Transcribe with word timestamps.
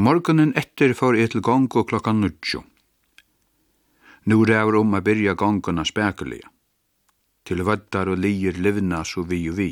Morgonen 0.00 0.54
etter 0.56 0.94
får 0.96 1.16
jeg 1.18 1.30
til 1.32 1.42
gongo 1.44 1.82
klokka 1.84 2.14
nudjo. 2.16 2.62
Nu 4.32 4.38
ræver 4.48 4.78
om 4.78 4.94
a 4.96 5.00
byrja 5.04 5.34
gongona 5.36 5.84
spekulia. 5.84 6.48
Til 7.44 7.60
vøddar 7.68 8.08
og 8.08 8.22
lier 8.24 8.56
livna 8.56 9.02
så 9.04 9.26
vi 9.28 9.42
og 9.50 9.58
vi. 9.58 9.68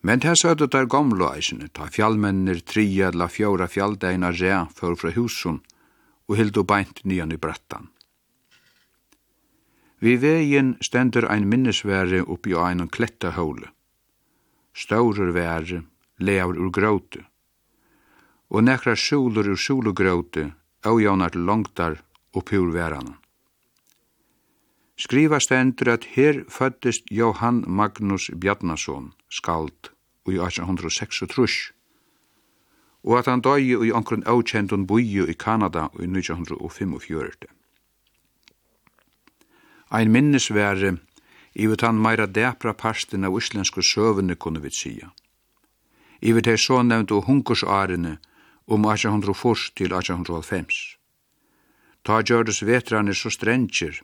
Men 0.00 0.24
her 0.24 0.40
søtta 0.40 0.70
der 0.72 0.88
gamla 0.88 1.34
eisene, 1.36 1.68
ta 1.68 1.90
fjallmennir 1.92 2.64
tria 2.64 3.12
la 3.12 3.28
fjóra 3.28 3.68
fjalldeina 3.68 4.32
rea 4.40 4.64
før 4.80 4.96
fra 4.96 5.12
husun 5.12 5.60
og 6.28 6.40
hildu 6.40 6.64
beint 6.64 7.04
nyan 7.04 7.36
i 7.36 7.42
brettan. 7.44 7.90
Vi 10.00 10.16
vegin 10.16 10.78
stendur 10.80 11.28
ein 11.28 11.50
minnesvære 11.50 12.24
oppi 12.24 12.56
á 12.56 12.72
einum 12.72 12.88
klettahólu. 12.88 13.68
Stórur 14.72 15.34
være, 15.36 15.82
leavur 16.24 16.56
ur 16.56 16.72
grótu 16.72 17.28
og 18.50 18.64
nekra 18.64 18.96
skjulur 18.96 19.48
ur 19.52 19.60
skjulugråte, 19.60 20.52
avjånar 20.84 21.34
til 21.34 21.44
langtar 21.44 21.98
og 22.34 22.44
pur 22.44 22.72
væranen. 22.72 23.16
Skriva 24.98 25.38
stendur 25.38 25.92
at 25.92 26.04
her 26.16 26.42
føddist 26.50 27.06
Johan 27.10 27.62
Magnus 27.66 28.30
Bjarnason, 28.34 29.12
skald, 29.30 29.92
i 30.26 30.36
1836, 30.36 31.72
og 33.04 33.18
at 33.18 33.28
han 33.30 33.40
døy 33.40 33.86
i 33.86 33.92
omkron 33.94 34.26
avkjentun 34.26 34.86
buju 34.86 35.28
i 35.30 35.36
Kanada 35.38 35.86
i 36.00 36.08
1945. 36.10 37.46
Ein 39.90 40.10
minnesvære 40.12 40.96
i 41.54 41.66
vet 41.66 41.80
han 41.80 42.02
meira 42.02 42.26
depra 42.26 42.74
parsten 42.74 43.24
av 43.24 43.38
islensku 43.38 43.82
søvende 43.82 44.34
kunne 44.36 44.60
vi 44.60 44.70
sija. 44.70 45.12
I 46.20 46.32
vet 46.32 46.46
hei 46.46 46.58
så 46.58 46.82
nevnt 46.82 47.14
og 47.14 47.24
hunkursarene 47.30 48.18
om 48.68 48.84
1840 48.84 49.74
til 49.76 49.92
1850. 49.96 50.78
Ta 52.04 52.20
gjørdes 52.22 52.62
vetrane 52.62 53.14
så 53.16 53.32
strenger 53.32 54.00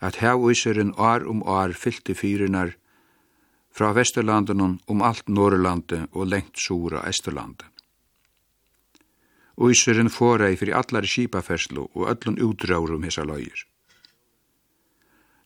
at 0.00 0.20
hevøyseren 0.22 0.94
år 0.96 1.26
om 1.28 1.42
år 1.42 1.74
fylte 1.76 2.14
fyrinar 2.14 2.74
fra 3.70 3.92
Vesterlanden 3.92 4.78
om 4.86 5.02
alt 5.02 5.28
Norrlandet 5.28 6.08
og 6.12 6.26
lengt 6.26 6.58
sura 6.58 7.04
Esterlandet. 7.08 7.66
Øyseren 9.58 10.10
forei 10.10 10.54
fyrir 10.56 10.76
allar 10.78 11.06
skipaferslu 11.06 11.88
og 11.88 12.04
öllun 12.12 12.38
utdraur 12.38 12.94
hesa 12.94 13.04
hessa 13.06 13.24
løyer. 13.26 13.64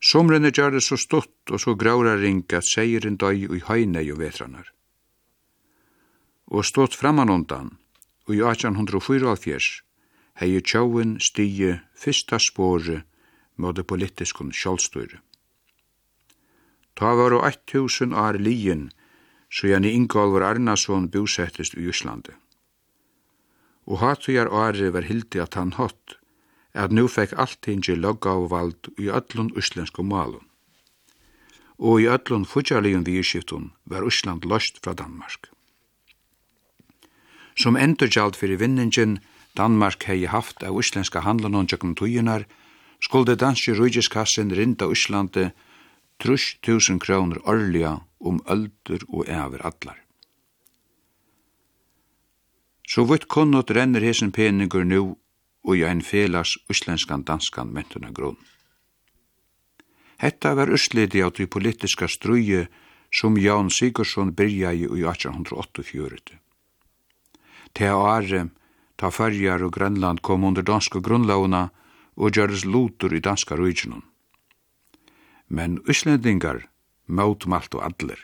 Somrene 0.03 0.51
gjør 0.51 0.75
det 0.77 0.83
så 0.83 0.99
stått 0.99 1.51
og 1.51 1.61
så 1.61 1.75
graura 1.75 2.17
ring 2.21 2.43
at 2.53 2.67
seirin 2.67 3.17
døy 3.17 3.47
i 3.57 3.61
høynei 3.69 4.11
og 4.13 4.19
vetranar. 4.19 4.67
Og 6.47 6.67
stått 6.67 6.99
framanundan, 6.99 7.79
og 8.29 8.35
i 8.35 8.41
1874 8.41 9.83
hei 10.41 10.61
tjauin 10.61 11.19
stige 11.21 11.81
fyrsta 11.99 12.39
spore 12.41 13.03
mot 13.57 13.77
det 13.77 13.87
politiskun 13.87 14.53
sjálfstyre. 14.53 15.21
Ta 16.97 17.15
var 17.17 17.37
og 17.37 17.45
1000 17.47 18.15
år 18.15 18.39
lien, 18.39 18.91
så 19.53 19.69
gjerne 19.69 19.93
Ingolvar 19.93 20.45
Arnason 20.53 21.09
bosettest 21.11 21.75
i 21.75 21.89
Íslandi. 21.89 22.35
Og 23.87 23.99
hatujar 23.99 24.49
åri 24.49 24.91
var 24.95 25.09
hildi 25.09 25.41
at 25.43 25.55
han 25.55 25.75
hatt, 25.77 26.17
at 26.73 26.93
nu 26.93 27.09
fekk 27.09 27.35
alltingi 27.37 27.97
loggavvald 27.99 28.93
i 28.99 29.11
öllun 29.11 29.53
íslensku 29.59 30.03
malun. 30.03 30.47
Og 31.79 32.01
i 32.01 32.09
öllun 32.09 32.47
fudjalijun 32.49 33.05
viðskiftun 33.05 33.73
var 33.85 34.07
Ísland 34.07 34.47
lost 34.49 34.79
fra 34.85 34.95
Danmark. 34.95 35.51
Som 37.55 37.77
endurgjald 37.77 38.37
fyrir 38.37 38.59
vinningin 38.59 39.19
Danmark 39.57 40.05
hei 40.09 40.27
haft 40.27 40.63
av 40.63 40.79
islenska 40.81 41.21
handlanon 41.21 41.67
tjökum 41.69 41.95
tujunar, 41.95 42.47
skulde 43.01 43.37
danski 43.37 43.75
rujgiskassin 43.75 44.55
rinda 44.55 44.89
Íslandi 44.89 45.51
trusch 46.23 46.57
tusen 46.61 46.99
kronur 46.99 47.43
orlja 47.45 48.01
um 48.21 48.41
öldur 48.47 49.03
og 49.09 49.29
ever 49.29 49.61
allar. 49.67 49.99
Så 52.89 53.05
vitt 53.09 53.29
kunnot 53.29 53.71
renner 53.71 54.01
hesen 54.01 54.33
peningur 54.33 54.85
nu 54.85 55.17
og 55.65 55.77
i 55.77 55.85
ein 55.85 56.03
felas 56.03 56.57
uslenskan 56.71 57.25
danskan 57.25 57.73
mentuna 57.73 58.11
grunn. 58.11 58.39
Hetta 60.19 60.55
var 60.55 60.71
uslidi 60.71 61.23
av 61.23 61.33
de 61.33 61.47
politiska 61.47 62.09
struje 62.09 62.67
som 63.11 63.39
Jan 63.39 63.71
Sigursson 63.71 64.35
byrja 64.35 64.73
i 64.73 64.85
1884 64.85 66.42
te 67.75 67.89
are 67.89 68.49
ta 68.97 69.11
fyrjar 69.11 69.63
og 69.67 69.73
Grønland 69.75 70.23
kom 70.23 70.45
under 70.45 70.63
danska 70.63 71.01
grunnlauna 71.01 71.69
og 72.17 72.37
gjøres 72.37 72.65
lutur 72.65 73.15
i 73.15 73.21
danska 73.21 73.57
rujinun. 73.57 74.03
Men 75.49 75.81
uslendingar 75.89 76.69
møtmalt 77.07 77.75
og 77.75 77.85
adler. 77.87 78.21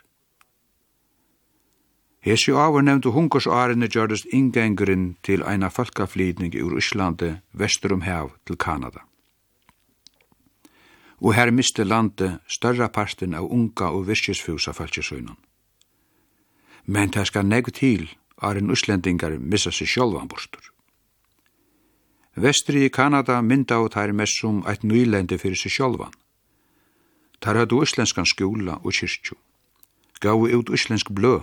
Hesi 2.21 2.53
avur 2.53 2.83
nevntu 2.83 3.13
hungersårene 3.15 3.89
gjøres 3.89 4.25
ingengurinn 4.35 5.17
til 5.23 5.45
eina 5.47 5.71
falkaflydning 5.71 6.55
ur 6.63 6.77
Íslandi 6.81 7.37
vestur 7.53 7.95
um 7.95 8.03
hev 8.03 8.35
til 8.47 8.57
Kanada. 8.57 9.05
Og 11.21 11.35
her 11.35 11.51
miste 11.51 11.85
landi 11.85 12.31
større 12.47 12.89
parten 12.89 13.35
av 13.35 13.51
unga 13.51 13.91
og 13.91 14.07
virkesfjusa 14.07 14.73
falkesøynan. 14.73 15.37
Men 16.87 17.11
det 17.11 17.27
skal 17.27 17.47
negg 17.47 17.73
til 17.75 18.09
Arjen 18.39 18.71
uslendingar 18.71 19.39
missa 19.39 19.73
seg 19.75 19.89
sjálvan 19.91 20.29
bostur. 20.29 20.63
Vestri 22.39 22.85
i 22.87 22.91
Kanada 22.91 23.41
mynda 23.43 23.81
og 23.83 23.93
tær 23.97 24.13
messum 24.13 24.63
eitt 24.71 24.85
eit 24.85 25.41
fyrir 25.41 25.59
seg 25.59 25.73
sjálvan. 25.75 26.15
Tær 27.41 27.59
høttu 27.59 27.83
uslenskan 27.83 28.27
skjúla 28.27 28.79
og 28.85 28.93
kyrkju. 28.93 29.35
Gau 30.21 30.47
ut 30.47 30.71
uslensk 30.71 31.11
blø, 31.11 31.41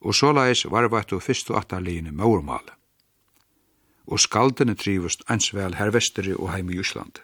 og 0.00 0.14
såleis 0.14 0.64
varvættu 0.64 1.20
fyrstu 1.20 1.54
attaleginu 1.56 2.12
maurmale. 2.12 2.72
Og 4.06 4.20
skaldene 4.20 4.74
trivust 4.74 5.24
einsvel 5.28 5.74
her 5.76 5.90
vestri 5.90 6.32
og 6.34 6.52
heim 6.52 6.70
i 6.70 6.80
Ísland. 6.80 7.20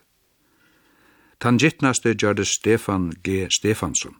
Tan 1.41 1.59
gittnaste 1.59 2.15
gjørde 2.15 2.45
Stefan 2.45 3.13
G. 3.25 3.47
Stefansson. 3.51 4.17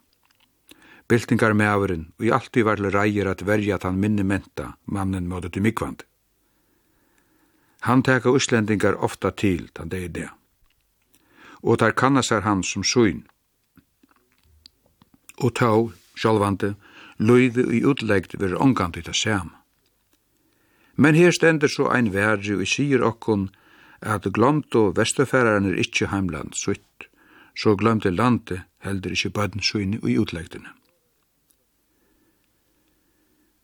Byltingar 1.09 1.53
mæveren, 1.53 2.13
og 2.19 2.25
i 2.25 2.31
alltid 2.33 2.65
var 2.65 2.77
til 2.77 2.91
reier 2.91 3.29
at 3.29 3.47
verja 3.47 3.75
at 3.75 3.83
han 3.85 4.01
minne 4.01 4.25
menta, 4.25 4.73
mannen 4.87 5.29
måtte 5.29 5.51
til 5.53 5.63
mikvand. 5.63 6.01
Han 7.85 8.03
teka 8.03 8.33
uslendingar 8.33 8.97
ofta 8.97 9.31
til, 9.31 9.69
tan 9.77 9.91
det 9.93 10.05
er 10.05 10.09
det. 10.09 10.29
Og 11.63 11.79
tar 11.79 11.93
kannasar 11.93 12.41
han 12.41 12.63
som 12.63 12.85
søgn. 12.85 13.27
Og 15.45 15.53
tå, 15.55 15.93
sjálvande, 16.17 16.75
løyde 17.19 17.67
i 17.77 17.83
utleggt 17.85 18.41
ver 18.41 18.57
ongant 18.57 18.97
ut 18.97 19.05
det. 19.05 19.43
Men 20.97 21.15
her 21.15 21.31
stender 21.31 21.69
så 21.69 21.91
ein 21.91 22.13
verri 22.15 22.55
og 22.55 22.67
sier 22.67 23.03
okkon 23.03 23.51
at 24.01 24.33
glomto 24.33 24.93
vestafæraren 24.97 25.67
er 25.67 25.77
ikkje 25.85 26.09
heimland 26.09 26.55
sutt, 26.55 27.09
så 27.57 27.77
glomte 27.77 28.11
landet 28.11 28.63
heldur 28.79 29.13
ikkje 29.13 29.31
bøtten 29.31 29.61
søgn 29.61 29.99
i 30.01 30.17
utlegtene. 30.19 30.73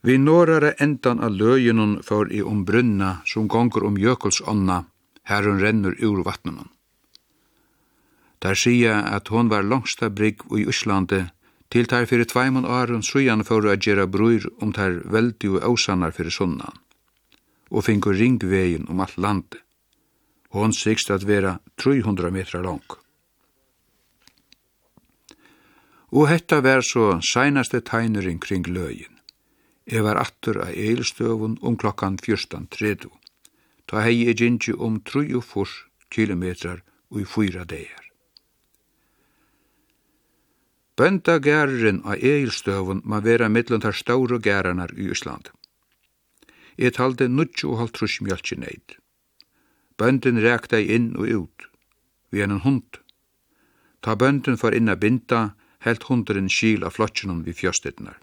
Vi 0.01 0.17
norrare 0.19 0.73
endan 0.81 1.21
av 1.21 1.35
løgjennom 1.37 1.99
for 2.03 2.31
i 2.33 2.41
om 2.43 2.65
brunna 2.65 3.19
som 3.29 3.49
gonger 3.49 3.85
om 3.85 3.99
jökulsånda, 4.01 4.85
her 5.29 5.43
hun 5.43 5.61
rennur 5.61 5.97
ur 6.01 6.23
vatnunum. 6.25 6.69
Der 8.41 8.57
sier 8.57 9.05
at 9.05 9.29
hon 9.29 9.51
var 9.53 9.63
langsta 9.63 10.09
brygg 10.09 10.47
i 10.57 10.65
Íslandi 10.73 11.27
til 11.69 11.87
tær 11.87 12.09
fyrir 12.09 12.25
tveimann 12.25 12.65
åren 12.65 13.05
sujan 13.05 13.45
for 13.45 13.67
å 13.69 13.77
gjera 13.77 14.09
brur 14.09 14.49
om 14.65 14.73
tær 14.73 15.03
veldig 15.05 15.53
og 15.59 15.69
åsanar 15.75 16.17
fyrir 16.17 16.33
sunnan, 16.33 16.81
og 17.69 17.85
fingur 17.85 18.17
ringvegin 18.17 18.89
om 18.89 19.05
alt 19.05 19.21
landet. 19.21 19.61
Hon 20.51 20.73
sikst 20.73 21.13
at 21.15 21.29
vera 21.29 21.59
300 21.77 22.33
meter 22.33 22.65
lang. 22.65 22.83
Og 26.11 26.27
hetta 26.27 26.59
var 26.65 26.83
så 26.83 27.21
seinaste 27.23 27.85
tegnurin 27.87 28.41
kring 28.43 28.67
løgin. 28.67 29.20
Jeg 29.87 30.05
var 30.05 30.21
atter 30.21 30.61
av 30.61 30.77
eilstøvun 30.77 31.57
om 31.63 31.77
klokkan 31.81 32.19
14.30. 32.19 33.09
Ta 33.89 34.05
hei 34.05 34.21
jeg 34.21 34.39
gynji 34.39 34.75
om 34.77 35.01
3,4 35.01 35.67
kilometrar 36.11 36.83
og 37.11 37.23
i 37.23 37.27
fyra 37.27 37.65
deir. 37.65 38.11
Bøndagæren 41.01 42.03
av 42.05 42.21
eilstøvun 42.21 43.01
ma 43.09 43.23
vera 43.25 43.49
mittlund 43.49 43.87
av 43.89 43.97
stauro 43.97 44.37
gæranar 44.39 44.93
i 44.99 45.09
Ísland. 45.09 45.49
Jeg 46.77 46.95
talde 46.97 47.29
nudju 47.29 47.73
og 47.73 47.79
halvtrus 47.81 48.21
mjölki 48.21 48.59
neid. 48.61 48.99
Bøndin 49.97 50.41
rekta 50.45 50.79
inn 50.81 51.15
og 51.17 51.29
ut, 51.29 51.69
vi 52.31 52.45
en 52.45 52.61
hund. 52.65 53.01
Ta 54.05 54.15
bøndin 54.17 54.61
for 54.61 54.77
inn 54.77 54.93
a 54.93 54.97
binda, 54.97 55.55
helt 55.85 56.05
hunderen 56.09 56.49
skil 56.53 56.85
av 56.85 56.97
flotjenum 56.97 57.43
vi 57.45 57.57
fjøstetnar. 57.57 58.21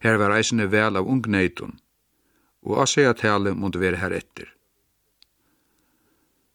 Her 0.00 0.18
var 0.18 0.34
eisene 0.36 0.68
vel 0.70 0.96
av 0.96 1.08
ungneitun, 1.08 1.78
og 2.62 2.82
asea 2.84 3.14
tale 3.14 3.54
måtte 3.54 3.80
være 3.82 3.98
her 4.02 4.14
etter. 4.14 4.54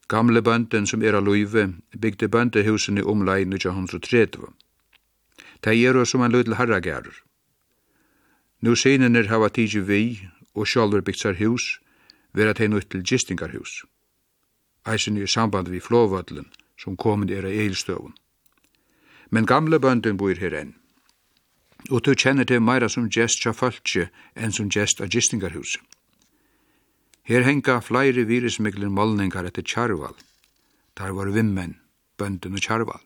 Gamle 0.07 0.41
bønden 0.41 0.85
som 0.87 1.03
er 1.03 1.15
av 1.17 1.25
luive 1.25 1.69
bygde 1.99 2.27
bøndehusene 2.27 3.03
omlai 3.03 3.41
1930. 3.47 4.51
De 5.63 5.73
er 5.87 6.05
som 6.05 6.21
en 6.21 6.31
lødel 6.31 6.55
harragerer. 6.59 7.15
Nå 8.61 8.75
sinene 8.75 9.23
hava 9.27 9.49
tidsi 9.49 9.79
vi 9.79 10.03
og 10.53 10.67
sjálfur 10.67 11.01
bygd 11.01 11.19
sær 11.19 11.39
hus, 11.39 11.79
vera 12.33 12.53
tei 12.53 12.67
nutt 12.67 12.89
til 12.91 13.03
gistingarhus. 13.03 13.83
Eisen 14.85 15.17
i 15.17 15.27
samband 15.27 15.71
við 15.71 15.87
flåvødlen 15.87 16.51
som 16.77 16.97
komin 16.97 17.31
er 17.31 17.47
av 17.47 17.55
eilstøvun. 17.55 18.15
Men 19.31 19.47
gamle 19.47 19.79
bøndin 19.79 20.17
bor 20.17 20.35
her 20.35 20.53
enn 20.53 20.75
og 21.91 22.03
du 22.03 22.13
kjenner 22.15 22.47
det 22.47 22.62
meira 22.62 22.89
som 22.89 23.09
gest 23.09 23.41
tja 23.44 23.53
fölkje 23.53 24.09
enn 24.35 24.56
som 24.56 24.69
gest 24.69 25.01
av 25.01 25.12
gistingarhuset. 25.12 25.81
Her 27.24 27.45
henga 27.47 27.80
flere 27.80 28.25
virismikler 28.27 28.91
målningar 28.91 29.47
etter 29.47 29.63
Kjarval. 29.63 30.15
Der 31.00 31.15
var 31.15 31.31
vimmen, 31.31 31.77
bønden 32.19 32.59
og 32.59 32.63
Kjarval. 32.65 33.00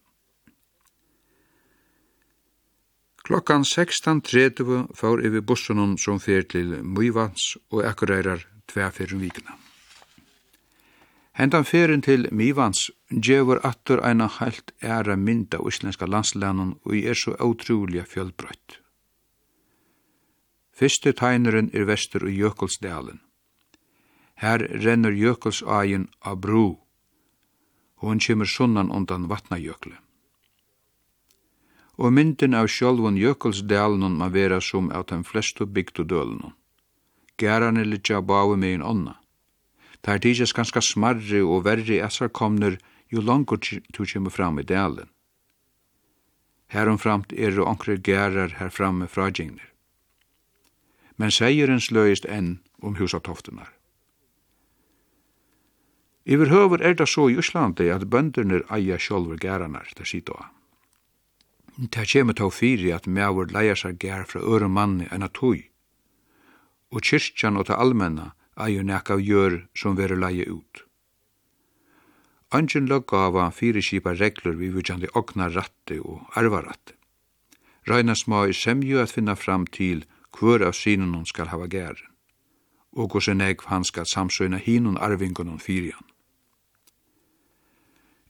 Klokkan 3.27 3.65
16.30 3.67 4.95
fór 4.95 5.21
yfir 5.21 5.43
bussunum 5.45 5.97
som 6.01 6.19
fer 6.23 6.47
til 6.47 6.79
Møyvans 6.81 7.57
og 7.69 7.83
Akureyrar 7.85 8.47
tvær 8.71 8.93
fyrir 8.95 9.19
vikna. 9.21 9.66
Hendan 11.37 11.65
ferin 11.69 12.01
til 12.01 12.25
Mivans 12.33 12.79
gjevur 13.13 13.59
attur 13.69 13.99
eina 14.01 14.25
heilt 14.39 14.71
æra 14.81 15.15
mynd 15.15 15.53
av 15.53 15.67
íslenska 15.69 16.07
landslænen 16.09 16.71
og 16.81 16.95
i 16.97 17.03
er 17.05 17.13
så 17.13 17.35
utroliga 17.37 18.05
fjöldbrøtt. 18.09 18.79
Fyrstu 20.73 21.11
tegneren 21.13 21.69
er 21.73 21.85
vestur 21.85 22.25
i 22.25 22.33
Jökulsdalen. 22.39 23.19
Her 24.41 24.65
renner 24.85 25.13
Jökulsáin 25.13 26.07
av 26.21 26.41
bro, 26.41 26.65
og 27.97 28.09
hun 28.09 28.45
sunnan 28.45 28.91
undan 28.91 29.29
vatnajökle. 29.29 29.97
Og 31.97 32.13
myndin 32.13 32.53
av 32.53 32.67
sjálfun 32.67 33.17
Jökulsdalen 33.17 34.17
ma 34.17 34.27
vera 34.29 34.61
sum 34.61 34.89
av 34.91 35.05
den 35.05 35.23
flestu 35.23 35.65
bygdu 35.65 36.03
dølen. 36.03 36.53
Gerarne 37.37 37.83
litja 37.83 38.21
báu 38.21 38.55
megin 38.55 38.81
onna. 38.81 39.15
Tar 40.01 40.19
tidsjes 40.23 40.53
ganska 40.53 40.81
smarri 40.81 41.41
og 41.41 41.65
verri 41.65 41.99
essar 41.99 42.29
komnur 42.29 42.77
jo 43.11 43.21
langur 43.21 43.59
tu 43.59 44.05
kjemur 44.05 44.31
fram 44.31 44.59
i 44.59 44.63
delen. 44.63 45.09
Heromframt 46.67 47.33
er 47.33 47.59
og 47.59 47.67
onkri 47.67 47.97
gerar 48.03 48.57
her 48.59 48.69
framme 48.69 49.07
fra 49.07 49.29
djengner. 49.31 49.71
Men 51.17 51.31
seierens 51.31 51.87
sløyist 51.87 52.27
enn 52.27 52.59
om 52.83 52.97
husatoftunar. 52.99 53.71
Iver 56.27 56.51
høver 56.51 56.83
er 56.83 56.93
det 56.99 57.07
så 57.07 57.29
i 57.31 57.37
Íslandi 57.39 57.87
at 57.93 58.09
bønderne 58.11 58.59
eia 58.67 58.97
sjolver 58.99 59.39
gæranar, 59.39 59.87
det 59.95 60.09
sier 60.09 60.25
da. 60.27 60.49
Det 61.77 62.03
kjemur 62.11 62.35
til 62.35 62.51
fyri 62.51 62.91
at 62.91 63.07
meavur 63.07 63.47
leia 63.53 63.75
seg 63.79 63.99
gær 64.01 64.25
fra 64.27 64.41
öru 64.43 64.67
manni 64.67 65.07
enn 65.07 65.23
at 65.23 65.37
tui, 65.39 65.69
og 66.91 67.05
kyrkjan 67.07 67.57
og 67.61 67.69
ta 67.69 67.77
almenna 67.79 68.33
eier 68.57 68.83
nekka 68.83 69.17
av 69.17 69.21
gjør 69.21 69.61
som 69.77 69.95
verur 69.97 70.19
leie 70.19 70.45
ut. 70.49 70.83
Angen 72.57 72.87
loggava 72.87 73.49
fire 73.51 73.81
skipa 73.83 74.13
reglur 74.15 74.55
vi 74.55 74.69
vujandi 74.71 75.09
okna 75.13 75.49
ratti 75.53 75.99
og 75.99 76.37
arvaratti. 76.39 76.95
Reina 77.87 78.15
smá 78.15 78.45
i 78.47 78.53
semju 78.53 78.99
at 79.01 79.11
finna 79.11 79.35
fram 79.35 79.65
til 79.67 80.05
hver 80.37 80.63
av 80.67 80.75
synen 80.75 81.13
hon 81.15 81.25
skal 81.25 81.51
hava 81.51 81.67
gæren, 81.67 82.11
og 82.91 83.13
hos 83.13 83.27
en 83.27 83.41
egg 83.41 83.63
han 83.71 83.83
skal 83.83 84.07
samsøyna 84.07 84.57
hinun 84.57 84.97
arvingun 84.97 85.51
hon 85.51 85.59
fyrjan. 85.59 86.07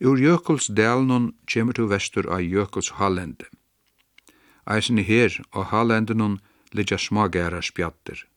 Ur 0.02 0.18
Jökuls 0.22 0.70
delnun 0.70 1.34
kjemur 1.50 1.74
til 1.74 1.90
vestur 1.90 2.30
av 2.30 2.42
Jökuls 2.42 2.92
hallende. 3.00 3.46
Eisen 4.66 5.00
i 5.00 5.06
her 5.06 5.34
og 5.54 5.72
hallendenun 5.72 6.40
liggja 6.74 6.98
smagæra 6.98 7.62
spjatter– 7.62 8.26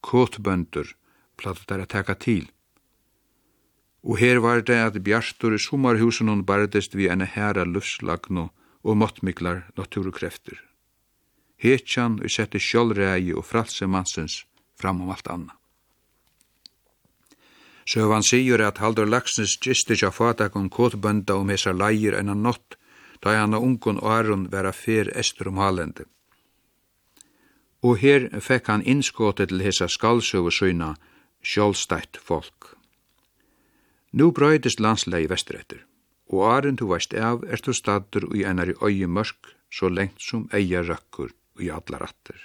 kåtbøndur 0.00 0.94
plattar 1.36 1.78
der 1.78 1.82
at 1.84 1.92
teka 1.94 2.14
til. 2.14 2.48
Og 4.02 4.18
her 4.18 4.40
var 4.40 4.60
det 4.60 4.78
at 4.80 5.02
Bjarstur 5.04 5.54
i 5.54 5.60
sommerhusen 5.60 6.28
hun 6.28 6.44
bardest 6.44 6.96
vi 6.96 7.08
ene 7.12 7.26
herra 7.28 7.64
luftslagno 7.64 8.48
og 8.82 8.96
måttmiklar 8.96 9.66
naturkrefter. 9.76 10.56
Hetjan 11.60 12.20
og 12.24 12.32
sette 12.32 12.58
sjølrei 12.58 13.32
og 13.36 13.44
fralse 13.44 13.86
mansens 13.86 14.44
fram 14.80 15.02
om 15.04 15.10
alt 15.12 15.28
anna. 15.28 15.56
Søvan 17.90 18.22
sigur 18.22 18.62
at 18.62 18.78
Haldur 18.78 19.08
Laksnes 19.08 19.56
gistir 19.60 19.98
sja 19.98 20.10
fatak 20.14 20.56
om 20.56 20.70
kåtbønda 20.70 21.34
om 21.36 21.48
hessar 21.50 21.74
leir 21.74 22.16
enn 22.16 22.32
nott, 22.42 22.76
da 23.20 23.34
han 23.36 23.56
og 23.56 23.64
ungun 23.66 23.98
og 24.00 24.12
Aron 24.14 24.46
vera 24.52 24.72
fer 24.72 25.10
estur 25.22 25.50
om 25.50 25.58
halende 25.60 26.06
og 27.82 27.98
her 28.02 28.28
fekk 28.40 28.68
han 28.68 28.84
innskåte 28.84 29.46
til 29.48 29.62
hessa 29.64 29.88
skaldsøve 29.88 30.52
søyna 30.52 30.94
sjålstætt 31.42 32.20
folk. 32.20 32.74
Nú 34.12 34.32
brøydist 34.36 34.80
landslei 34.80 35.26
vestretter, 35.30 35.84
og 36.28 36.44
aren 36.50 36.76
tu 36.76 36.88
veist 36.90 37.14
av 37.14 37.44
er 37.46 37.62
tu 37.62 37.72
stadur 37.72 38.26
ui 38.30 38.44
einar 38.44 38.72
i 38.72 38.76
øye 38.82 39.06
mørk, 39.06 39.54
så 39.70 39.88
lengt 39.88 40.20
som 40.20 40.48
eia 40.52 40.82
røkkur 40.82 41.30
ui 41.58 41.70
allar 41.70 42.02
atter. 42.08 42.36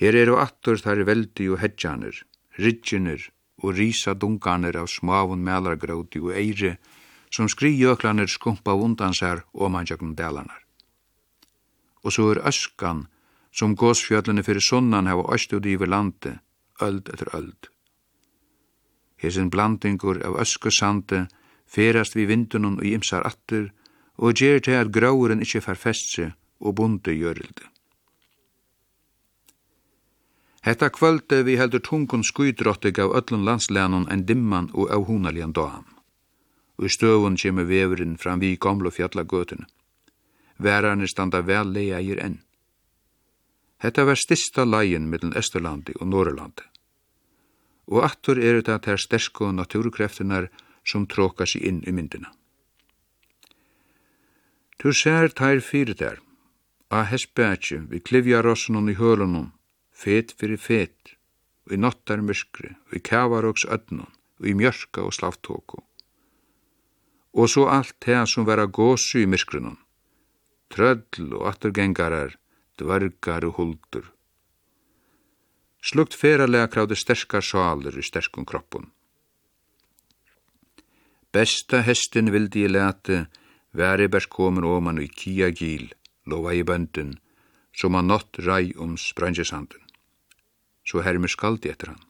Her 0.00 0.16
eru 0.16 0.38
attur 0.40 0.80
þar 0.80 1.04
veldi 1.06 1.50
og 1.52 1.60
hedjanir, 1.62 2.24
ridginir 2.58 3.28
og 3.62 3.76
risa 3.76 4.14
dunganir 4.14 4.78
av 4.80 4.88
smavun 4.90 5.44
melargróti 5.44 6.18
og 6.24 6.32
eiri, 6.34 6.74
som 7.30 7.48
skrijöklanir 7.48 8.28
skumpa 8.28 8.74
undan 8.74 9.14
og 9.52 9.70
mannsjöknum 9.70 10.16
delanar. 10.16 10.64
Og 12.04 12.12
så 12.12 12.30
er 12.32 12.42
öskan 12.48 13.06
som 13.52 13.76
gåsfjöllene 13.76 14.42
fyrir 14.42 14.60
sunnan 14.60 15.06
hava 15.06 15.34
øst 15.34 15.52
ut 15.52 15.66
yfir 15.66 15.86
landi, 15.86 16.38
öld 16.80 17.08
etter 17.12 17.28
öld. 17.36 17.68
Hesin 19.16 19.50
blandingur 19.50 20.22
av 20.26 20.40
ösku 20.40 20.70
sandi 20.70 21.26
ferast 21.66 22.16
vi 22.16 22.26
vindunum 22.26 22.78
og 22.78 22.86
imsar 22.86 23.26
attur 23.26 23.70
og 24.16 24.34
gjer 24.40 24.58
til 24.60 24.80
at 24.80 24.92
grauren 24.92 25.44
ikkje 25.44 25.60
fær 25.66 25.78
festse 25.78 26.32
og 26.60 26.74
bundi 26.74 27.14
gjørildi. 27.20 27.68
Hetta 30.62 30.88
kvölde 30.94 31.42
vi 31.42 31.56
heldur 31.58 31.82
tungun 31.82 32.22
skuidrottig 32.22 32.98
av 33.02 33.14
öllun 33.18 33.44
landslænon 33.44 34.06
en 34.10 34.26
dimman 34.26 34.70
og 34.74 34.90
av 34.94 35.06
hunalian 35.08 35.52
dagan. 35.52 35.86
Og 36.78 36.86
i 36.86 36.92
støvun 36.96 37.36
kjemur 37.36 37.66
veverin 37.66 38.18
fram 38.18 38.40
vi 38.40 38.56
gamla 38.56 38.90
fjallagötun. 38.90 39.66
Værarne 40.58 41.08
standa 41.08 41.40
vel 41.42 41.72
leia 41.74 41.98
enn. 41.98 42.38
Hetta 43.82 44.04
var 44.04 44.14
stista 44.14 44.64
lagin 44.64 45.08
mellom 45.10 45.32
Østerlandi 45.36 45.96
og 45.98 46.06
Norrlandi. 46.06 46.68
Og 47.90 48.04
attur 48.06 48.38
er 48.38 48.60
det 48.60 48.70
at 48.70 48.86
her 48.86 49.00
sterske 49.00 49.48
naturkreftinar 49.50 50.46
som 50.86 51.06
tråkar 51.10 51.50
seg 51.50 51.64
inn 51.66 51.80
i 51.82 51.94
myndina. 51.94 52.30
Tu 54.78 54.92
ser 54.94 55.34
tær 55.34 55.58
fyrir 55.62 55.98
der, 55.98 56.20
a 56.90 57.02
hespætje 57.10 57.80
vi 57.90 58.00
klivja 58.00 58.42
rossunum 58.42 58.88
i 58.90 58.94
hølunum, 58.98 59.52
fet 59.90 60.34
fyrir 60.38 60.58
fet, 60.58 61.14
og 61.66 61.74
i 61.74 61.78
nottar 61.78 62.22
myskri, 62.22 62.74
og 62.86 62.98
i 62.98 63.02
kavaroks 63.10 63.66
ödnum, 63.66 64.10
og 64.38 64.46
i 64.46 64.54
mjörka 64.58 65.02
og 65.06 65.14
slavtóku. 65.14 65.82
Og 67.34 67.48
så 67.48 67.66
alt 67.66 67.94
det 68.06 68.28
som 68.28 68.46
vera 68.46 68.66
gåsu 68.66 69.22
i 69.22 69.26
myrskrunum, 69.26 69.78
tröll 70.70 71.32
og 71.32 71.46
attergengarar, 71.50 72.36
dvergar 72.82 73.46
og 73.48 73.56
huldur. 73.58 74.10
Slukt 75.82 76.14
feralega 76.14 76.68
kravde 76.70 76.98
sterskar 76.98 77.42
saler 77.42 77.96
i 77.98 78.04
sterskun 78.06 78.46
kroppun. 78.46 78.90
Besta 81.32 81.80
hestin 81.82 82.30
vildi 82.30 82.66
ég 82.66 82.74
lete, 82.74 83.26
væri 83.72 84.06
best 84.12 84.28
komin 84.30 84.66
oman 84.68 85.00
i 85.00 85.08
kia 85.08 85.48
gíl, 85.48 85.88
lova 86.28 86.52
i 86.52 86.62
bøndun, 86.62 87.16
som 87.72 87.94
han 87.96 88.10
nott 88.12 88.38
ræg 88.46 88.76
um 88.76 88.96
sprangesanden. 89.00 89.80
Så 90.84 91.00
hermer 91.00 91.30
skaldi 91.32 91.70
etter 91.72 91.94
han. 91.94 92.02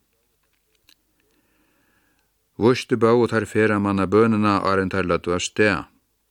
Vostu 2.59 2.97
bá 2.97 3.13
og 3.15 3.31
tar 3.31 3.47
fera 3.47 3.79
manna 3.79 4.07
bønina 4.07 4.59
arent 4.71 4.93
her 4.93 5.07
latu 5.09 5.33
av 5.33 5.41
stea 5.41 5.79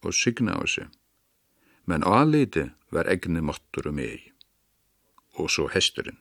og 0.04 0.14
signa 0.14 0.58
av 0.60 0.68
seg. 0.74 0.88
Men 1.88 2.04
alite 2.04 2.70
var 2.92 3.10
egne 3.10 3.42
mottur 3.42 3.88
og 3.90 3.98
mei 3.98 4.31
og 5.34 5.50
så 5.50 5.68
hesturinn. 5.74 6.20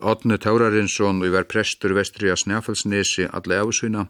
Atne 0.00 0.38
Taurarinsson, 0.38 1.22
og 1.22 1.32
var 1.32 1.46
prestur 1.48 1.94
vestri 1.96 2.30
av 2.32 2.40
Snæfelsnesi 2.42 3.28
alle 3.30 3.60
avsøyna, 3.62 4.08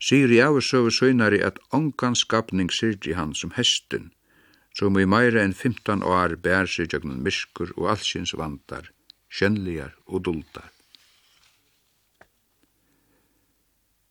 sier 0.00 0.30
i 0.32 0.42
avsøve 0.44 0.92
søynari 0.92 1.40
at 1.42 1.58
ongan 1.74 2.14
skapning 2.14 2.70
syrdi 2.72 3.16
han 3.16 3.34
som 3.34 3.52
hestin, 3.56 4.12
som 4.76 4.98
i 5.00 5.06
meira 5.08 5.42
enn 5.42 5.54
15 5.56 6.04
år 6.04 6.36
bær 6.44 6.68
sig 6.68 6.92
jøgnun 6.92 7.22
miskur 7.24 7.72
og 7.76 7.90
allsins 7.96 8.34
vandar, 8.36 8.90
kjønligar 9.32 9.96
og 10.06 10.24
duldar. 10.28 10.70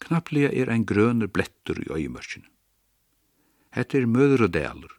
Knapplega 0.05 0.51
er 0.53 0.69
ein 0.69 0.85
grønur 0.85 1.31
blettur 1.33 1.79
i 1.81 1.89
øyemørkjene. 1.89 2.49
Hette 3.73 3.97
er 3.97 4.05
møður 4.05 4.45
og 4.47 4.53
dælur. 4.53 4.91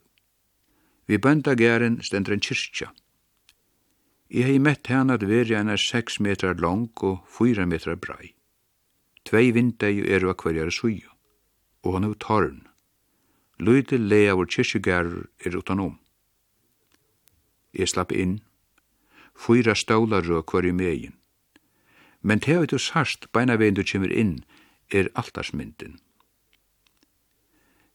Vi 1.07 1.17
bøndagæren 1.17 2.01
stendur 2.03 2.35
en 2.35 2.43
kyrkja, 2.43 2.89
Jeg 4.29 4.43
hei 4.43 4.59
mett 4.59 4.89
henne 4.91 5.15
at 5.15 5.23
veri 5.23 5.55
er 5.55 5.79
seks 5.79 6.19
metrar 6.19 6.59
lang 6.59 6.89
og 6.99 7.23
fyra 7.31 7.65
metrar 7.65 7.95
brei. 7.95 8.33
Tvei 9.23 9.53
vindegi 9.55 10.03
eru 10.03 10.29
av 10.29 10.41
hverjare 10.41 10.71
suju, 10.71 11.07
og 11.83 11.93
hann 11.93 12.03
er 12.07 12.15
torn. 12.19 12.67
Lyde 13.59 13.97
lea 13.97 14.35
vår 14.35 14.49
kyrkjegarur 14.51 15.29
er 15.45 15.55
utanom. 15.55 15.99
Jeg 17.71 17.87
slapp 17.87 18.11
inn. 18.11 18.41
Fyra 19.35 19.75
stålar 19.75 20.27
rød 20.27 20.43
hverju 20.51 20.73
megin. 20.73 21.15
Men 22.21 22.39
teg 22.39 22.67
du 22.67 22.77
sarst 22.77 23.31
beina 23.31 23.55
vegin 23.55 23.77
du 23.79 23.83
kjemur 23.83 24.11
inn 24.11 24.43
er 24.91 25.07
altarsmyndin. 25.15 25.99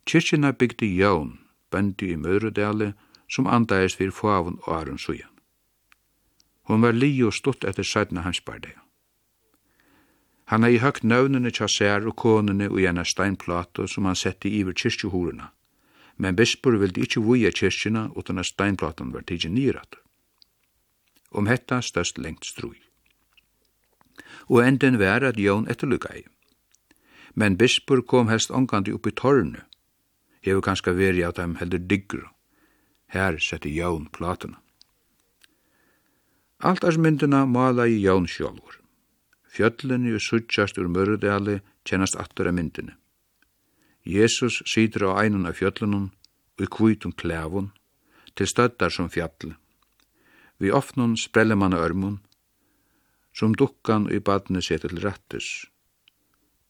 Kyrkjina 0.09 0.53
bygdi 0.53 0.95
jaun, 0.97 1.39
bandi 1.71 2.13
i 2.13 2.17
Mörudale, 2.17 2.95
som 3.29 3.47
andaist 3.47 4.01
fyrir 4.01 4.17
favun 4.17 4.59
og 4.65 4.81
arun 4.81 4.99
suja. 4.99 5.32
Hon 6.63 6.83
var 6.83 6.93
li 6.93 7.11
og 7.23 7.35
stutt 7.35 7.65
etter 7.65 7.83
sætna 7.83 8.23
hans 8.23 8.41
barde. 8.41 8.73
Han 10.53 10.67
hei 10.67 10.77
høgt 10.83 11.05
nøvnene 11.05 11.51
tja 11.55 11.67
sær 11.71 12.05
og 12.07 12.17
konene 12.21 12.67
og 12.69 12.81
gjerne 12.83 13.05
steinplato 13.09 13.87
som 13.89 14.05
han 14.05 14.19
sette 14.19 14.51
iver 14.51 14.77
kyrkjuhorena. 14.77 15.49
Men 16.17 16.37
bispur 16.37 16.77
vildi 16.77 17.07
ikkje 17.07 17.23
vuja 17.25 17.51
kyrkjuna 17.51 18.11
utan 18.17 18.39
at 18.39 18.51
steinplaton 18.51 19.15
var 19.15 19.25
tidsi 19.27 19.49
nyrat. 19.49 19.97
Om 21.33 21.49
hetta 21.49 21.81
størst 21.81 22.19
lengt 22.19 22.45
strui. 22.45 22.77
Og 24.49 24.61
enden 24.67 24.99
var 25.01 25.25
at 25.25 25.41
Jón 25.41 25.71
etterlukai. 25.71 26.27
Men 27.35 27.57
bispur 27.57 28.03
kom 28.03 28.29
helst 28.29 28.51
ongandi 28.51 28.93
upp 28.93 29.07
i 29.07 29.11
tornu. 29.11 29.63
Hever 30.43 30.61
kanska 30.61 30.93
veri 30.93 31.23
at 31.25 31.37
dem 31.37 31.57
heldur 31.57 31.79
digru. 31.79 32.27
Her 33.07 33.39
setti 33.39 33.73
Jón 33.79 34.11
platena. 34.13 34.61
Altarsmyndina 36.63 37.47
mala 37.47 37.87
i 37.87 37.97
Jón 38.07 38.27
sjálfur. 38.31 38.77
Fjöllunni 39.51 40.13
og 40.15 40.23
suttjast 40.23 40.79
ur 40.79 40.87
mörudali 40.87 41.57
kjennast 41.83 42.15
attur 42.15 42.47
af 42.47 42.55
myndinni. 42.55 42.95
Jesus 44.07 44.63
situr 44.67 45.11
á 45.11 45.27
einun 45.27 45.47
af 45.47 45.59
fjöllunum 45.59 46.07
og 46.59 46.63
i 46.63 46.71
kvítum 46.71 47.13
klefun 47.19 47.73
til 48.37 48.47
støttar 48.47 48.95
som 48.95 49.11
fjall. 49.11 49.57
Vi 50.59 50.71
ofnun 50.71 51.17
sprelle 51.17 51.57
manna 51.57 51.83
örmun 51.83 52.21
som 53.35 53.55
dukkan 53.55 54.07
og 54.07 54.15
i 54.15 54.21
badni 54.21 54.63
setur 54.63 54.89
til 54.89 55.03
rattus 55.03 55.67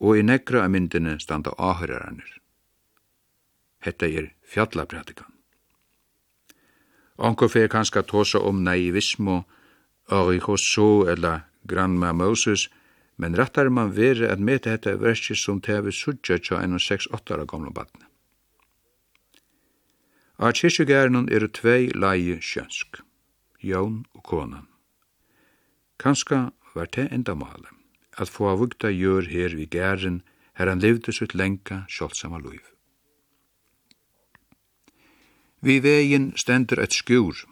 og 0.01 0.19
i 0.19 0.23
negra 0.23 0.65
af 0.65 0.71
myndinni 0.71 1.21
standa 1.21 1.51
áhörjaranir. 1.59 2.41
Hetta 3.85 4.07
er 4.07 4.33
fjallapratikan. 4.43 5.33
Onkur 7.19 7.49
fyrir 7.49 7.69
kanska 7.69 8.03
tosa 8.03 8.39
om 8.39 8.65
naivismo 8.65 9.43
Ari 10.13 10.39
Hosso 10.45 11.07
eller 11.09 11.47
Grandma 11.65 12.13
Moses, 12.13 12.69
men 13.17 13.37
rattar 13.37 13.69
man 13.69 13.93
vere 13.97 14.29
at 14.33 14.41
meta 14.41 14.71
hetta 14.71 14.97
verskir 15.01 15.39
som 15.39 15.61
tevi 15.61 15.93
sudja 15.93 16.39
tja 16.39 16.61
enn 16.61 16.79
6-8 16.79 17.37
år 17.37 17.47
gamla 17.49 17.73
badne. 17.73 18.09
A 20.43 20.51
kyrkjegærnun 20.59 21.31
eru 21.31 21.49
tvei 21.49 21.93
leie 21.95 22.41
sjønsk, 22.43 22.99
Jón 23.63 24.03
og 24.15 24.25
konan. 24.27 24.67
Kanska 26.03 26.51
var 26.75 26.89
det 26.97 27.13
enda 27.13 27.35
male, 27.39 27.71
at 28.19 28.29
få 28.29 28.49
av 28.51 28.59
vugta 28.59 28.91
gjør 28.91 29.29
her 29.31 29.55
vi 29.55 29.69
gæren, 29.71 30.23
her 30.59 30.67
han 30.67 30.83
levde 30.83 31.13
sutt 31.15 31.37
lenka, 31.39 31.85
kjoldsama 31.89 32.41
luiv. 32.43 32.65
Vi 35.63 35.79
vegin 35.79 36.33
stendur 36.35 36.83
et 36.83 36.97
skjur, 36.97 37.45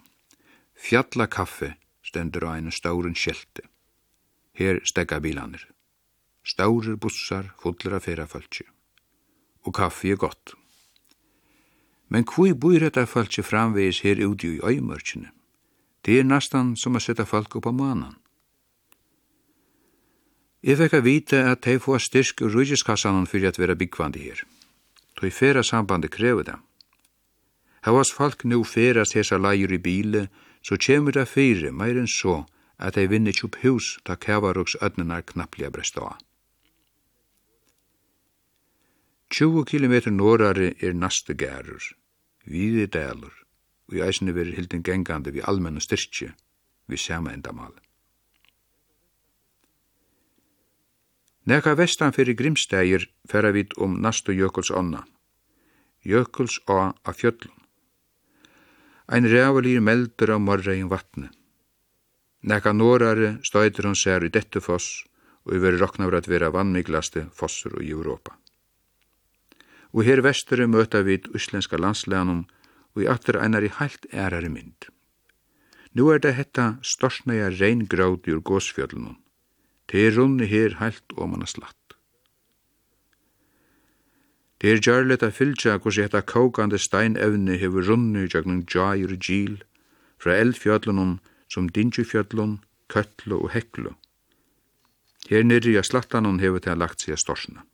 fjalla 0.74 1.28
kaffe, 1.30 1.76
stendur 2.10 2.48
á 2.50 2.58
einu 2.58 2.74
stóren 2.74 3.14
skjelti. 3.14 3.64
Her 4.58 4.82
stegga 4.84 5.20
bilanir. 5.22 5.68
Stórir 6.44 6.96
bussar 6.98 7.52
fullir 7.62 7.94
af 7.94 8.04
ferafölkju. 8.04 8.66
Og 9.66 9.74
kaffi 9.74 10.10
er 10.12 10.18
gott. 10.18 10.54
Men 12.10 12.26
hví 12.26 12.54
búir 12.58 12.82
þetta 12.82 13.06
fölkju 13.06 13.44
framvegis 13.46 14.02
her 14.02 14.18
úti 14.26 14.56
í 14.56 14.62
auðmörkjunni? 14.66 15.30
Det 16.02 16.16
er 16.18 16.26
næstan 16.26 16.74
som 16.80 16.96
að 16.96 17.04
setja 17.06 17.26
fölk 17.28 17.60
upp 17.60 17.68
á 17.70 17.72
manan. 17.72 18.16
Ég 20.64 20.80
fekk 20.80 20.98
að 20.98 21.06
vita 21.06 21.38
at 21.52 21.62
þeir 21.64 21.78
fóa 21.84 22.00
styrk 22.00 22.42
ur 22.44 22.52
rujeskassanen 22.56 23.28
fyrir 23.30 23.52
at 23.52 23.60
vera 23.60 23.76
byggvandi 23.78 24.24
her. 24.26 24.42
Toi 25.16 25.30
fera 25.30 25.62
sambandi 25.64 26.08
krever 26.08 26.48
det. 26.48 26.56
Havas 27.86 28.10
folk 28.12 28.44
nu 28.44 28.64
ferast 28.64 29.14
hesa 29.16 29.38
leier 29.40 29.72
í 29.72 29.78
bíli, 29.80 30.26
så 30.62 30.76
kjemur 30.76 31.12
det 31.12 31.28
fire 31.28 31.72
meir 31.72 31.98
enn 31.98 32.10
så 32.10 32.44
at 32.78 32.96
ei 32.96 33.08
vinner 33.08 33.36
kjup 33.36 33.60
hus 33.64 33.98
ta 34.04 34.16
kavaruks 34.16 34.76
ødnenar 34.82 35.22
knapplega 35.28 35.70
bresta. 35.70 36.16
20 39.30 39.64
km 39.64 40.10
norari 40.10 40.74
er 40.80 40.92
naste 40.92 41.34
gærur, 41.34 41.82
vide 42.44 42.86
dælur, 42.86 43.34
og 43.88 43.94
i 43.94 44.02
eisne 44.02 44.34
veri 44.34 44.56
hildin 44.56 44.82
gengande 44.82 45.30
vi 45.32 45.44
almenna 45.46 45.80
styrkje, 45.80 46.32
vi 46.88 46.96
sama 46.96 47.32
endamal. 47.32 47.72
Neka 51.46 51.74
vestan 51.74 52.12
fyrir 52.12 52.34
grimstægir 52.34 53.06
færa 53.30 53.50
vit 53.50 53.72
om 53.78 54.00
nastu 54.02 54.32
jökuls 54.32 54.70
onna, 54.70 55.04
jökuls 56.04 56.60
á 56.68 56.92
a 57.04 57.12
fjöllum. 57.12 57.59
Ein 59.10 59.26
rævelir 59.26 59.80
meldur 59.82 60.30
av 60.30 60.38
morrein 60.38 60.86
vatne. 60.86 61.32
Nekka 62.46 62.70
norare 62.70 63.30
støyder 63.42 63.88
hon 63.88 63.96
sær 63.98 64.22
i 64.22 64.30
dette 64.30 64.62
foss, 64.62 65.02
og 65.42 65.56
i 65.56 65.58
veri 65.64 65.80
rokna 65.80 66.06
at 66.14 66.28
vera 66.30 66.52
vannmiglaste 66.54 67.24
fossur 67.34 67.74
i 67.82 67.90
Europa. 67.90 68.36
Og 69.90 70.06
her 70.06 70.22
vestere 70.22 70.68
møta 70.70 71.02
vid 71.02 71.26
uslenska 71.34 71.76
landsleganum 71.76 72.44
og 72.94 73.02
i 73.02 73.10
atter 73.10 73.40
einar 73.42 73.66
i 73.66 73.72
heilt 73.80 74.06
ærare 74.14 74.48
mynd. 74.48 74.86
Nú 75.90 76.06
er 76.14 76.22
det 76.22 76.36
hetta 76.38 76.78
storsnøya 76.86 77.50
reingrád 77.50 78.30
ur 78.30 78.40
gåsfjöllunum. 78.46 79.18
Det 79.90 80.06
er 80.06 80.14
runni 80.14 80.46
her 80.46 80.78
heilt 80.78 81.18
og 81.18 81.32
manna 81.34 81.50
slatt. 81.50 81.79
Det 84.60 84.72
er 84.72 84.80
gjærligt 84.84 85.22
a 85.22 85.30
fylgja 85.32 85.78
hos 85.80 85.96
hetta 85.96 86.20
kaukande 86.20 86.78
steinevni 86.78 87.56
hefur 87.56 87.86
runni 87.88 88.26
gjøgnum 88.28 88.66
djair 88.68 89.12
og 89.14 89.22
gil, 89.24 89.62
fra 90.20 90.36
eldfjöllunum 90.36 91.18
som 91.48 91.68
dingufjöllun, 91.68 92.58
köttlu 92.92 93.38
og 93.40 93.50
heklu. 93.54 93.94
Her 95.30 95.42
nirri 95.42 95.78
a 95.78 95.82
slattanun 95.82 96.40
hefur 96.40 96.60
til 96.60 96.76
lagt 96.76 97.00
sig 97.00 97.14
a 97.14 97.16
storsna. 97.16 97.64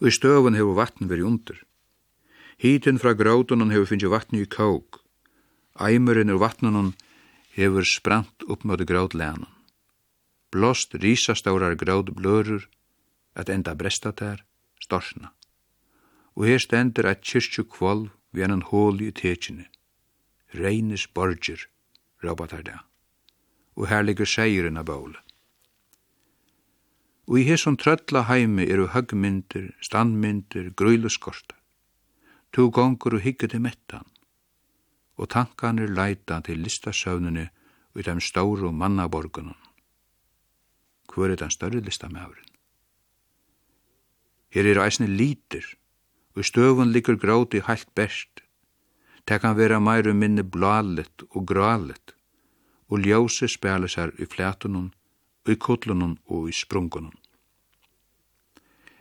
Og 0.00 0.08
i 0.08 0.16
støvun 0.16 0.56
hefur 0.56 0.78
vatn 0.78 1.10
veri 1.10 1.22
undir. 1.22 1.60
Hítin 2.56 2.98
fra 2.98 3.12
gråtunun 3.12 3.70
hefur 3.70 3.90
finnst 3.92 4.08
vatn 4.08 4.40
i 4.40 4.46
kók. 4.46 5.02
Æmurinn 5.80 6.32
ur 6.32 6.40
vatnunun 6.40 6.94
hefur 7.56 7.84
sprant 7.84 8.42
upp 8.48 8.64
mot 8.64 8.80
Blost 8.80 9.14
Blåst 10.50 10.94
risastórar 10.94 11.74
grådblörur 11.74 12.68
at 13.34 13.48
enda 13.48 13.74
bresta 13.74 14.12
tær, 14.12 14.44
storsna. 14.92 15.32
Og 16.36 16.46
her 16.48 16.58
stendur 16.58 17.08
at 17.08 17.24
kyrkju 17.24 17.64
kvolv 17.64 18.10
vi 18.32 18.44
en 18.44 18.62
hål 18.62 19.00
i 19.00 19.10
tekjene. 19.12 19.66
Reines 20.54 21.06
borgir, 21.06 21.68
rabatar 22.24 22.62
det. 22.62 22.78
Og 23.76 23.88
her 23.88 24.02
ligger 24.02 24.28
seirin 24.28 24.76
av 24.76 24.88
bóla. 24.88 25.20
Og 27.28 27.38
i 27.38 27.44
hesson 27.48 27.78
trölla 27.78 28.26
heimi 28.28 28.66
eru 28.68 28.88
høgmyndir, 28.92 29.72
standmyndir, 29.80 30.72
grøyleskortar. 30.76 31.56
Tu 32.52 32.68
gongur 32.68 33.16
og 33.16 33.24
higge 33.24 33.48
til 33.48 33.62
mettan. 33.64 34.04
Og 35.16 35.30
tankanir 35.32 35.88
leita 35.88 36.40
til 36.44 36.60
listasøvnene 36.60 37.48
ut 37.94 38.08
av 38.08 38.20
stóru 38.20 38.72
mannaborgunum. 38.72 39.56
Hvor 41.08 41.30
er 41.30 41.36
den 41.36 41.50
større 41.50 41.80
listamævren? 41.80 42.51
Her 44.52 44.68
er 44.68 44.82
eisne 44.84 45.06
liter, 45.08 45.64
og 46.36 46.44
støvun 46.44 46.92
ligger 46.92 47.16
gråti 47.16 47.62
heilt 47.64 47.88
best. 47.96 48.42
Det 49.28 49.40
kan 49.40 49.56
vera 49.56 49.78
meir 49.80 50.10
og 50.10 50.18
minne 50.18 50.44
blalet 50.44 51.24
og 51.30 51.46
gralet, 51.48 52.12
og 52.92 53.00
ljósi 53.00 53.48
spela 53.48 53.88
her 53.96 54.12
i 54.18 54.28
flætunum, 54.28 54.90
i 55.48 55.54
kutlunum 55.56 56.18
og 56.26 56.50
i 56.50 56.52
sprungunum. 56.52 57.14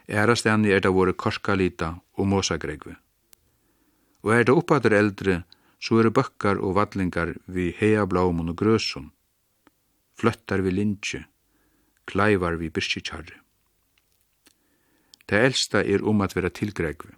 Ærastani 0.09 0.71
er 0.71 0.79
det 0.79 0.93
våre 0.93 1.13
korskalita 1.13 1.95
og 2.15 2.27
mosagregvi. 2.27 2.95
Og 4.23 4.33
er 4.35 4.43
det 4.47 4.55
oppadur 4.55 4.95
eldre, 4.95 5.43
så 5.81 5.99
er 5.99 6.07
det 6.07 6.15
bøkkar 6.15 6.61
og 6.61 6.75
vadlingar 6.77 7.35
vi 7.47 7.71
hea 7.77 8.05
blaumun 8.05 8.53
og 8.53 8.57
grøsum, 8.57 9.11
fløttar 10.15 10.61
vi 10.61 10.71
lintje, 10.71 11.25
klaivar 12.05 12.59
vi 12.61 12.69
birskitjarri. 12.69 13.40
Det 15.31 15.39
eldsta 15.39 15.79
er 15.87 16.03
om 16.03 16.19
at 16.25 16.33
vera 16.35 16.49
tilgregve. 16.51 17.13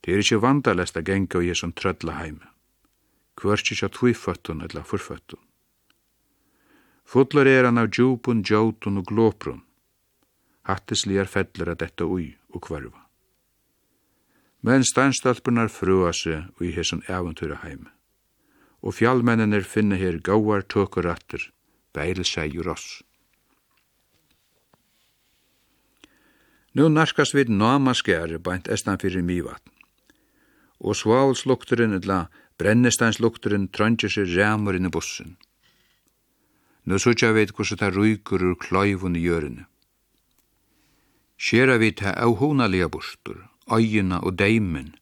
Det 0.00 0.14
er 0.14 0.22
ikkje 0.22 0.38
vandalest 0.40 0.96
a 0.96 1.02
genga 1.04 1.36
og 1.36 1.44
ég 1.44 1.58
som 1.60 1.74
trødla 1.76 2.14
heime. 2.16 2.46
Kvørst 3.36 3.74
ikkje 3.74 3.90
tviføttun 3.92 4.62
eller 4.64 4.86
forføttun. 4.88 5.42
Fodlar 7.04 7.46
er 7.46 7.68
han 7.68 7.76
av 7.78 7.90
djupun, 7.92 8.40
djótun 8.40 9.02
og 9.02 9.10
glåprun. 9.10 9.60
Hattisligar 10.64 11.28
fellur 11.28 11.74
at 11.74 11.82
detta 11.84 12.08
ui 12.08 12.32
og 12.48 12.62
kvarva. 12.64 13.04
Men 14.64 14.82
steinstalpunar 14.82 15.68
frua 15.68 16.14
seg 16.16 16.48
og 16.56 16.64
i 16.64 16.72
hesson 16.72 17.04
eventura 17.04 17.60
heime. 17.66 17.92
Og 18.80 18.96
fjallmennir 18.96 19.68
finna 19.68 20.00
her 20.00 20.22
gauar 20.24 20.64
tøkurattur, 20.64 21.50
beilisei 21.92 22.48
og 22.56 22.72
oss. 22.72 23.02
Nú 26.76 26.90
narskast 26.92 27.32
við 27.32 27.48
nama 27.56 27.94
skæri 27.96 28.36
bænt 28.36 28.66
estan 28.68 28.98
fyrir 29.00 29.24
mývatn. 29.24 29.72
Og 30.84 30.98
svalslukturinn 31.00 31.96
illa 31.96 32.26
brennesteinslukturinn 32.60 33.70
trøndja 33.72 34.10
sér 34.12 34.28
ræmur 34.36 34.76
inn 34.76 34.88
i 34.88 34.92
bussin. 34.92 35.38
Nú 36.84 37.00
sutja 37.00 37.32
við 37.32 37.54
hvordan 37.56 37.80
það 37.80 37.96
rúkur 37.96 38.44
ur 38.50 38.58
klæfun 38.60 39.16
i 39.16 39.24
jörinu. 39.24 39.64
Sjera 41.40 41.78
við 41.80 42.02
það 42.02 42.20
áhúnalega 42.26 42.90
bustur, 42.92 43.40
ægina 43.72 44.20
og 44.20 44.36
deimin, 44.36 44.92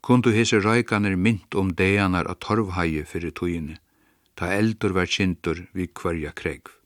kundu 0.00 0.32
hese 0.32 0.62
rækanir 0.64 1.16
mynt 1.16 1.54
om 1.54 1.74
deianar 1.76 2.28
a 2.28 2.34
torfhægi 2.40 3.04
fyrir 3.04 3.36
tøyini, 3.36 3.76
ta 4.36 4.48
eldur 4.56 4.96
var 4.96 5.12
kindur 5.12 5.66
við 5.76 5.92
hverja 5.92 6.32
kregv. 6.32 6.77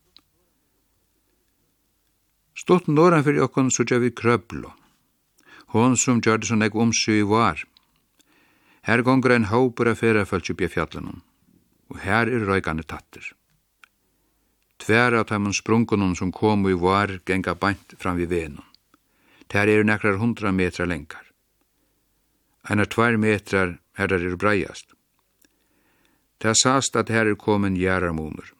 Stått 2.63 2.85
norran 2.87 3.23
fyrir 3.25 3.43
okkon 3.43 3.71
sutja 3.75 3.97
vi 3.99 4.07
krøblo. 4.15 4.69
Hon 5.75 5.97
som 5.99 6.21
gjørde 6.23 6.47
så 6.47 6.55
eg 6.63 6.75
omsy 6.79 7.17
var. 7.27 7.59
Her 8.87 9.01
gongur 9.03 9.33
ein 9.35 9.49
hópur 9.51 9.89
af 9.91 9.99
ferafallt 9.99 10.51
uppi 10.53 10.69
fjallanum, 10.71 11.19
og 11.91 11.97
her 12.05 12.31
er 12.31 12.45
røykane 12.47 12.85
tattir. 12.87 13.25
Tver 14.79 15.17
av 15.19 15.25
tæmon 15.27 15.55
sprungunum 15.55 16.13
som 16.15 16.31
komu 16.31 16.71
i 16.71 16.77
var 16.79 17.11
genga 17.27 17.51
bænt 17.55 17.97
fram 17.99 18.15
vi 18.21 18.29
venum. 18.31 18.63
Tær 19.51 19.67
eru 19.67 19.83
nekrar 19.83 20.21
hundra 20.23 20.55
metrar 20.55 20.87
lengar. 20.87 21.25
Einar 22.63 22.87
tvær 22.87 23.19
metrar 23.19 23.75
her 23.99 24.13
er 24.13 24.23
er 24.23 24.39
breiast. 24.39 24.95
Tær 26.39 26.55
sast 26.55 26.95
at 26.95 27.09
her 27.09 27.27
er 27.27 27.35
komin 27.35 27.75
jæramunur. 27.75 28.55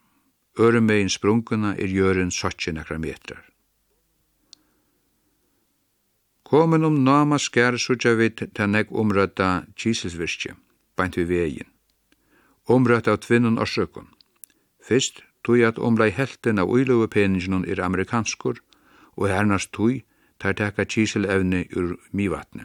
Øremegin 0.60 1.08
sprunguna 1.08 1.72
er 1.78 1.88
jörun 1.88 2.30
17 2.30 2.74
nekrar 2.74 2.98
metrar. 2.98 3.53
Komin 6.44 6.84
um 6.84 7.04
nama 7.04 7.38
skær 7.38 7.78
sutja 7.80 8.12
vit 8.20 8.42
ta 8.54 8.66
nek 8.66 8.90
umrøtta 8.92 9.64
kisilsvirkje, 9.80 10.52
Bænt 10.96 11.16
við 11.16 11.30
vegin. 11.32 11.68
Umrøtta 12.68 13.14
av 13.16 13.22
tvinnun 13.24 13.56
og. 13.58 14.10
Fyrst 14.84 15.22
tui 15.44 15.64
at 15.64 15.78
umlai 15.78 16.10
helten 16.12 16.60
av 16.60 16.68
uilögu 16.68 17.08
peningin 17.08 17.64
er 17.64 17.80
amerikanskur, 17.80 18.60
og 19.16 19.28
hernast 19.28 19.72
tui 19.72 20.04
tar 20.38 20.52
teka 20.52 20.84
kísilevni 20.84 21.64
ur 21.76 21.96
mývatni. 22.12 22.64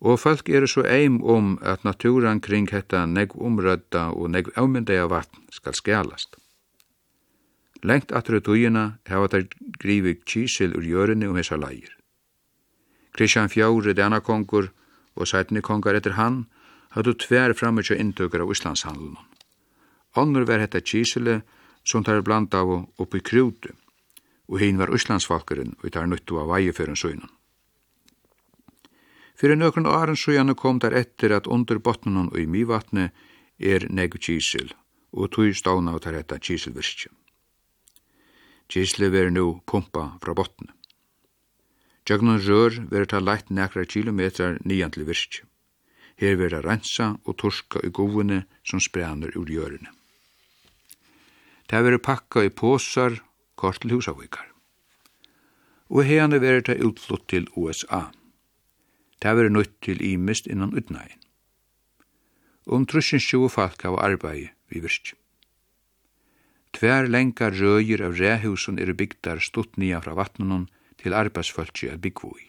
Og 0.00 0.20
folk 0.20 0.48
eru 0.48 0.66
svo 0.66 0.84
eim 0.84 1.20
um 1.22 1.58
at 1.62 1.84
naturan 1.84 2.40
kring 2.40 2.70
hetta 2.72 3.04
negg 3.06 3.36
umrøtta 3.36 4.10
og 4.12 4.30
negg 4.30 4.48
avmyndaja 4.56 5.06
vatn 5.12 5.44
skal 5.50 5.76
skalast. 5.76 6.36
Lengt 7.82 8.12
atru 8.12 8.40
tujina 8.40 8.98
hava 9.08 9.28
der 9.28 9.44
grivi 9.78 10.14
kísil 10.14 10.76
ur 10.76 10.82
jörni 10.82 11.28
um 11.28 11.36
hessar 11.36 11.60
lægir. 11.60 11.92
Kristian 13.14 13.48
Fjauri, 13.48 13.94
denne 13.94 14.20
kongur, 14.20 14.72
og 15.14 15.30
sætni 15.30 15.62
kongar 15.62 15.94
etter 15.94 16.16
han, 16.18 16.44
hadde 16.94 17.14
tver 17.18 17.54
framme 17.54 17.82
til 17.86 18.00
inntukker 18.02 18.42
av 18.42 18.50
Íslandshandelen. 18.50 19.16
Annur 20.18 20.46
var 20.46 20.62
hetta 20.62 20.80
Kisele, 20.80 21.42
som 21.84 22.04
tar 22.04 22.22
blant 22.26 22.54
av 22.54 22.70
opp 22.74 23.14
i 23.14 23.22
krute, 23.22 23.74
og 24.50 24.60
hin 24.62 24.78
var 24.78 24.92
Íslandsfalkeren, 24.94 25.76
og 25.82 25.94
tar 25.94 26.10
nyttu 26.10 26.38
av 26.40 26.50
veiefjøren 26.50 26.98
søgnen. 26.98 27.30
Fyrir 29.34 29.58
nøkron 29.58 29.90
åren 29.90 30.16
søgjane 30.16 30.54
kom 30.54 30.78
der 30.78 30.94
etter 30.94 31.34
at 31.34 31.50
under 31.50 31.80
botnen 31.82 32.30
og 32.30 32.38
i 32.38 32.46
myvatne 32.46 33.08
er 33.58 33.86
negu 33.90 34.18
Kisel, 34.18 34.70
og 35.12 35.32
tog 35.34 35.54
stavna 35.54 35.94
og 35.94 36.02
tar 36.02 36.14
hetta 36.18 36.38
Kiselvirkje. 36.38 37.10
Kisle 38.70 39.10
var 39.10 39.30
nu 39.30 39.60
pumpa 39.66 40.14
fra 40.22 40.34
botnen. 40.34 40.70
Tjøgnen 42.04 42.40
rør 42.44 42.74
verður 42.90 43.10
ta 43.10 43.20
leitt 43.22 43.50
nekra 43.50 43.84
kilometrar 43.88 44.58
nian 44.68 44.92
til 44.92 45.06
virk. 45.08 45.40
Her 46.20 46.36
verður 46.36 46.66
rensa 46.68 47.06
og 47.24 47.38
torska 47.40 47.80
i 47.80 47.90
govene 47.98 48.44
som 48.62 48.82
sprenner 48.82 49.32
ur 49.40 49.48
jørene. 49.50 49.88
Ta 51.66 51.80
verður 51.80 52.04
pakka 52.04 52.44
i 52.44 52.52
posar 52.52 53.16
kort 53.56 53.80
til 53.82 53.96
husavikar. 53.96 54.46
Og 55.88 56.04
herne 56.04 56.42
verður 56.44 56.68
ta 56.68 56.76
utflutt 56.88 57.26
til 57.32 57.48
USA. 57.56 58.10
Ta 59.20 59.32
verður 59.32 59.56
nøyt 59.56 59.74
til 59.80 60.04
ímist 60.04 60.46
innan 60.50 60.76
utnægin. 60.76 61.20
Um 62.66 62.84
trussins 62.88 63.24
20 63.28 63.48
falk 63.52 63.84
av 63.84 63.98
arbeid 64.00 64.52
vi 64.72 64.80
virk. 64.84 65.16
Tvær 66.74 67.08
lengar 67.08 67.52
røyir 67.54 68.02
av 68.04 68.16
rehusun 68.18 68.80
eru 68.82 68.96
bygdar 68.98 69.40
stutt 69.40 69.76
nýja 69.80 70.00
fra 70.04 70.16
vatnunum, 70.18 70.64
til 71.04 71.12
arbeidsfølge 71.12 71.92
at 71.92 72.00
byggvo 72.00 72.32
i. 72.40 72.48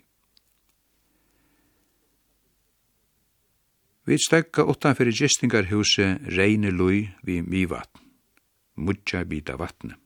Vi 4.05 4.17
stekka 4.21 4.63
utanfyrir 4.69 5.11
gistingarhuset 5.17 6.29
Reine 6.37 6.71
Lui 6.71 7.09
vi 7.25 7.41
Mivatn, 7.41 7.99
mudja 8.75 9.23
bita 9.25 9.57
vatne. 9.59 9.97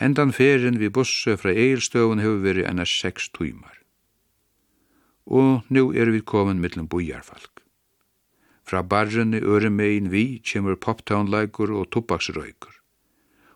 Hendan 0.00 0.32
ferien 0.32 0.78
vi 0.80 0.88
busse 0.88 1.36
fra 1.36 1.52
Eilstøvun 1.52 2.22
hefur 2.24 2.40
veri 2.42 2.64
enn 2.66 2.82
seks 2.88 3.28
tuimar. 3.36 3.76
Og 5.26 5.62
nu 5.68 5.92
er 5.92 6.10
vi 6.10 6.24
komin 6.24 6.58
mittlum 6.64 6.88
bujarfalk. 6.88 7.62
Fra 8.64 8.82
barren 8.82 9.34
øremein 9.34 10.10
vi 10.10 10.40
kjemur 10.40 10.80
poptownleikur 10.80 11.70
og 11.70 11.90
tobaksrøykur 11.92 12.81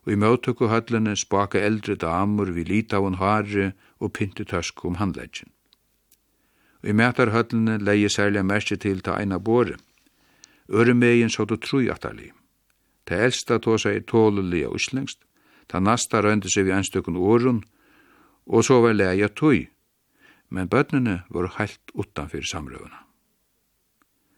og 0.07 0.13
i 0.15 0.19
møtøkuhøllene 0.23 1.17
spaka 1.19 1.59
eldre 1.67 1.97
damer 1.99 2.53
vi 2.55 2.63
lita 2.65 3.01
av 3.03 3.19
hare 3.19 3.73
og 3.99 4.13
pyntetøsk 4.15 4.85
om 4.87 5.01
handleggen. 5.03 5.51
Og 6.83 6.91
i 6.91 6.95
mætarhøllene 6.95 7.81
leie 7.83 8.09
særlig 8.09 8.45
merke 8.47 8.77
til 8.77 9.03
ta 9.03 9.19
eina 9.19 9.39
båre. 9.43 9.75
Øremegin 10.71 11.31
så 11.31 11.45
du 11.45 11.57
tru 11.57 11.83
atali. 11.91 12.31
Ta 13.07 13.19
elsta 13.27 13.59
tosa 13.59 13.91
er 13.91 14.07
tålelig 14.07 14.67
og 14.69 14.79
uslengst, 14.79 15.19
ta 15.69 15.81
nasta 15.81 16.23
røyndi 16.23 16.51
seg 16.51 16.67
vi 16.67 16.75
enstøkken 16.75 17.17
orun, 17.17 17.65
og 18.47 18.65
så 18.65 18.79
var 18.83 18.95
leia 18.95 19.29
tui, 19.29 19.67
men 20.51 20.71
bøtnene 20.71 21.25
var 21.31 21.51
heilt 21.59 21.95
utanfyr 21.95 22.47
samrøvuna. 22.47 23.03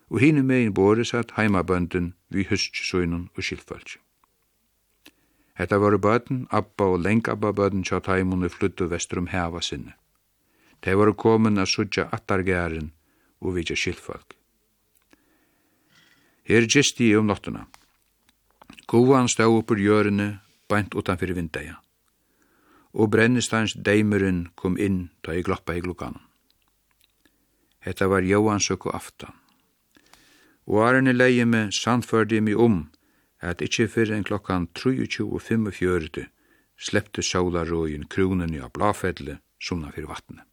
Og 0.09 0.21
hini 0.25 0.41
megin 0.41 0.73
båre 0.73 1.05
satt 1.05 1.37
heimabønden 1.37 2.15
vi 2.33 2.49
hystsøynun 2.49 3.29
og 3.37 3.45
skiltfaldsjum. 3.45 4.08
Hetta 5.59 5.79
var 5.79 5.97
bøten, 5.99 6.47
Abba 6.51 6.85
og 6.85 7.01
Lengabba 7.03 7.51
bøten 7.53 7.83
tja 7.83 7.99
taimun 7.99 8.47
i 8.47 8.49
fluttu 8.49 8.87
vestur 8.87 9.19
um 9.19 9.27
heva 9.27 9.61
sinne. 9.61 9.97
Tei 10.83 10.95
var 10.95 11.11
komin 11.19 11.59
a 11.59 11.67
sudja 11.67 12.07
attargæren 12.13 12.93
og 13.41 13.57
vidja 13.57 13.75
skilfolk. 13.77 14.37
Her 16.45 16.67
gist 16.71 17.01
i 17.01 17.17
um 17.17 17.27
nottuna. 17.27 17.67
Govan 18.87 19.29
stau 19.29 19.59
uppur 19.59 19.77
jörinu, 19.77 20.39
bænt 20.69 20.95
utanfyrir 20.95 21.35
vindeia. 21.35 21.75
Og 22.95 23.11
brennistans 23.11 23.75
deimurinn 23.75 24.47
kom 24.55 24.79
inn 24.79 25.11
ta 25.23 25.35
i 25.35 25.43
gloppa 25.43 25.75
i 25.75 25.81
glukkanum. 25.81 26.23
Hetta 27.81 28.07
var 28.07 28.23
Jóhansök 28.23 28.87
og 28.87 28.95
aftan. 28.95 29.35
Og 30.67 30.87
arinni 30.87 31.13
leie 31.13 31.45
me 31.45 31.69
sandførdi 31.73 32.41
mi 32.41 32.55
um 32.55 32.91
at 33.41 33.63
ikkje 33.63 33.89
fyrir 33.89 34.17
en 34.17 34.27
klokkan 34.27 34.69
23.45 34.75 36.27
sleppte 36.79 37.23
sólarøyen 37.23 38.07
i 38.55 38.61
av 38.61 38.73
blafedle 38.73 39.39
sumna 39.61 39.91
fyrir 39.91 40.09
vatnet. 40.09 40.45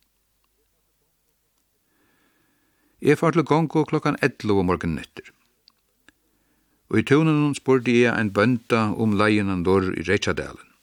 Jeg 3.01 3.17
far 3.17 3.31
til 3.31 3.43
gongo 3.43 3.83
klokkan 3.85 4.17
11 4.21 4.59
om 4.59 4.65
morgen 4.65 4.95
nytter. 4.95 5.31
Og 6.89 6.99
i 6.99 7.03
tunen 7.03 7.53
spurte 7.53 7.91
jeg 7.91 8.13
en 8.13 8.31
bønda 8.31 8.93
om 8.93 9.17
leien 9.17 9.49
han 9.49 9.63
dår 9.63 9.93
i 9.99 10.05
Reitjadalen. 10.07 10.75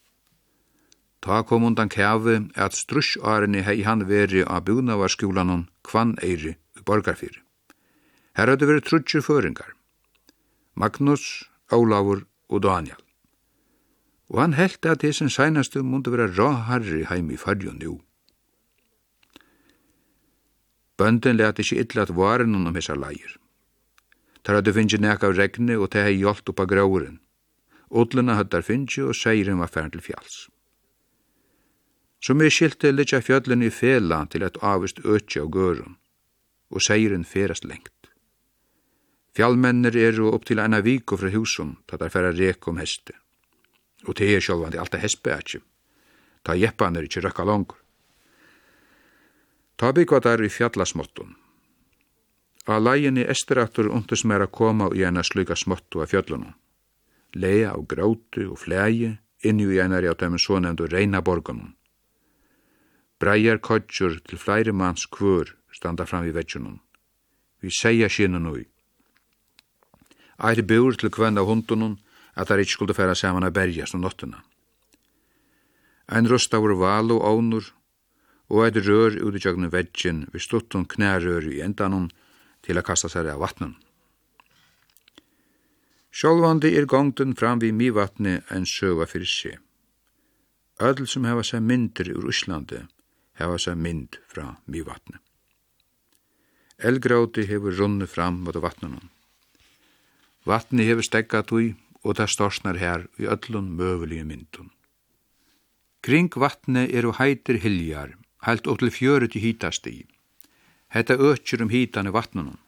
Ta 1.23 1.43
kom 1.47 1.65
undan 1.65 1.89
kjave 1.89 2.49
at 2.59 2.75
strusjarene 2.75 3.63
hei 3.63 3.83
han 3.87 4.09
veri 4.09 4.43
av 4.43 4.65
bunavarskolan 4.67 5.69
kvann 5.87 6.17
eiri 6.19 6.57
i 6.79 6.83
borgarfyrir. 6.85 7.39
Her 8.35 8.51
hadde 8.51 8.67
vært 8.67 8.89
trutje 8.91 9.23
føringar. 9.23 9.71
Magnus, 10.75 11.45
Ólavur 11.73 12.27
og 12.49 12.63
Daniel. 12.63 13.01
Og 14.29 14.41
han 14.41 14.57
held 14.57 14.87
at 14.87 15.05
hessin 15.05 15.31
seinastu 15.33 15.83
mundu 15.83 16.13
vera 16.13 16.29
ráharri 16.29 17.05
heim 17.09 17.31
i 17.31 17.37
farjun 17.37 17.81
nú. 17.81 17.99
Bøndin 20.99 21.37
let 21.37 21.59
ikkje 21.59 21.81
illa 21.83 22.05
at 22.07 22.15
varen 22.17 22.55
om 22.55 22.75
hessar 22.77 23.01
leir. 23.01 23.37
Tar 24.43 24.59
hadde 24.59 24.75
finnje 24.75 24.99
nek 24.99 25.25
av 25.25 25.37
regni 25.39 25.77
og 25.77 25.91
det 25.95 26.05
hei 26.07 26.17
hjolt 26.21 26.49
oppa 26.53 26.67
gråuren. 26.67 27.21
Odlina 27.91 28.37
hadde 28.39 28.57
der 28.57 28.67
finnje 28.67 29.05
og 29.05 29.17
seirin 29.17 29.61
var 29.63 29.71
fern 29.73 29.91
til 29.93 30.05
fjalls. 30.05 30.49
Som 32.23 32.41
er 32.41 32.55
skilte 32.55 32.93
litja 32.93 33.21
fjöllin 33.21 33.65
i 33.67 33.71
fela 33.71 34.25
til 34.31 34.47
et 34.47 34.59
avist 34.63 35.03
ötja 35.05 35.45
og 35.47 35.53
gørun 35.57 35.97
og 36.73 36.81
seirin 36.81 37.25
ferast 37.25 37.67
lengt. 37.69 38.02
Fjallmennir 39.33 39.97
eru 39.97 40.29
upp 40.37 40.45
til 40.45 40.61
eina 40.61 40.83
viku 40.85 41.17
fra 41.17 41.31
húsum, 41.33 41.77
ta 41.87 41.97
der 41.97 42.13
færa 42.13 42.33
rek 42.37 42.69
om 42.69 42.77
hesti. 42.77 43.15
Og 44.05 44.17
te 44.17 44.29
er 44.29 44.45
sjálvandi 44.45 44.81
alltaf 44.81 45.01
hestbeatje. 45.01 45.61
Ta 46.45 46.57
jeppan 46.59 46.97
er 46.97 47.07
ikkje 47.07 47.23
røkka 47.25 47.47
langur. 47.49 47.79
Ta 49.77 49.93
byggva 49.93 50.21
der 50.21 50.43
i 50.43 50.49
fjallasmottun. 50.49 51.37
A 52.67 52.79
lægin 52.79 53.17
i 53.17 53.25
esterattur 53.27 53.89
undes 53.91 54.25
meira 54.25 54.47
koma 54.47 54.91
í 54.95 55.05
eina 55.07 55.23
sluga 55.23 55.57
smottu 55.57 56.03
af 56.03 56.13
fjöllunum. 56.13 56.53
Leia 57.35 57.73
og 57.75 57.89
grótu 57.89 58.51
og 58.51 58.59
flægi 58.59 59.17
inni 59.43 59.65
i 59.65 59.81
einari 59.81 60.11
av 60.11 60.19
tæmmen 60.21 60.39
sånendu 60.39 60.87
reina 60.87 61.23
borgunum. 61.23 61.73
Breiar 63.19 63.59
kodjur 63.59 64.21
til 64.29 64.39
flæri 64.39 64.73
manns 64.73 65.07
kvør 65.07 65.57
standa 65.73 66.05
fram 66.05 66.29
i 66.29 66.35
veggjunum. 66.37 66.79
Vi 67.63 67.71
seia 67.71 68.09
skinnun 68.09 68.47
ui. 68.47 68.67
Eir 70.43 70.63
bur 70.67 70.97
til 70.99 71.13
kvenn 71.15 71.39
av 71.39 71.47
hundunum, 71.47 71.99
at 72.35 72.49
der 72.49 72.63
ikkje 72.63 72.79
skulle 72.79 72.97
færa 72.97 73.15
saman 73.15 73.47
a 73.47 73.51
berja 73.51 73.87
som 73.87 74.01
nottuna. 74.03 74.43
Ein 76.09 76.27
rust 76.27 76.55
av 76.55 76.65
val 76.81 77.13
og 77.15 77.23
ånur, 77.23 77.73
og 78.51 78.65
eit 78.67 78.77
rør 78.87 79.17
ut 79.23 79.37
i 79.37 79.41
tjøgnu 79.41 79.71
veggen 79.73 80.27
vi 80.33 80.41
stuttun 80.41 80.85
knærør 80.85 81.47
i 81.53 81.63
endanum 81.65 82.11
til 82.63 82.79
a 82.79 82.83
kasta 82.83 83.09
sær 83.09 83.31
av 83.31 83.41
vatnum. 83.41 83.77
Sjálvandi 86.13 86.75
er 86.77 86.85
gongtun 86.85 87.33
fram 87.39 87.63
vi 87.63 87.73
mivatni 87.73 88.35
en 88.53 88.67
søva 88.69 89.07
fyrir 89.09 89.31
seg. 89.31 89.57
Ödl 90.83 91.07
som 91.09 91.25
hava 91.25 91.45
seg 91.47 91.63
myndir 91.65 92.11
ur 92.13 92.29
Íslandi 92.29 92.83
hava 93.41 93.57
seg 93.65 93.79
mynd 93.81 94.19
fra 94.29 94.51
mivatni. 94.67 95.17
Elgráti 96.83 97.47
hefur 97.49 97.79
runni 97.79 98.07
fram 98.11 98.43
mot 98.45 98.59
vatnunum. 98.61 99.09
Vatni 100.47 100.87
hefur 100.89 101.07
steggat 101.07 101.53
ui 101.53 101.75
og 102.03 102.17
það 102.19 102.33
storsnar 102.35 102.79
her 102.83 103.05
i 103.19 103.29
öllun 103.31 103.69
mövlige 103.79 104.25
myndun. 104.27 104.71
Kring 106.03 106.35
vatni 106.35 106.89
eru 106.91 107.13
heitir 107.15 107.61
hiljar, 107.63 108.17
hælt 108.43 108.67
og 108.67 108.81
til 108.81 108.91
fjöru 108.91 109.29
til 109.31 109.43
hítasti. 109.45 110.07
Hetta 110.91 111.15
ökjur 111.15 111.63
um 111.63 111.71
hítan 111.71 112.09
i 112.11 112.13
vatnunum, 112.13 112.59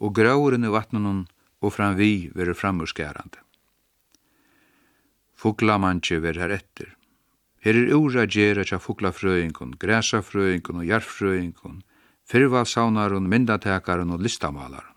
og 0.00 0.14
gráurinn 0.18 0.66
i 0.66 0.72
vatnunum 0.74 1.26
og 1.62 1.72
framvi 1.72 2.32
veru 2.34 2.54
framurskærande. 2.54 3.38
Fuglamantje 5.34 6.18
ver 6.18 6.40
her 6.40 6.50
etter. 6.50 6.96
Her 7.64 7.78
er 7.78 7.94
ura 7.94 8.26
gjerra 8.26 8.64
tja 8.64 8.78
fuglafrøyngun, 8.78 9.78
græsafrøyngun 9.78 10.82
og 10.82 10.86
jarfrøyngun, 10.86 11.82
fyrvalsavnarun, 12.26 13.30
myndatekarun 13.30 14.10
og 14.10 14.20
listamalaron 14.20 14.93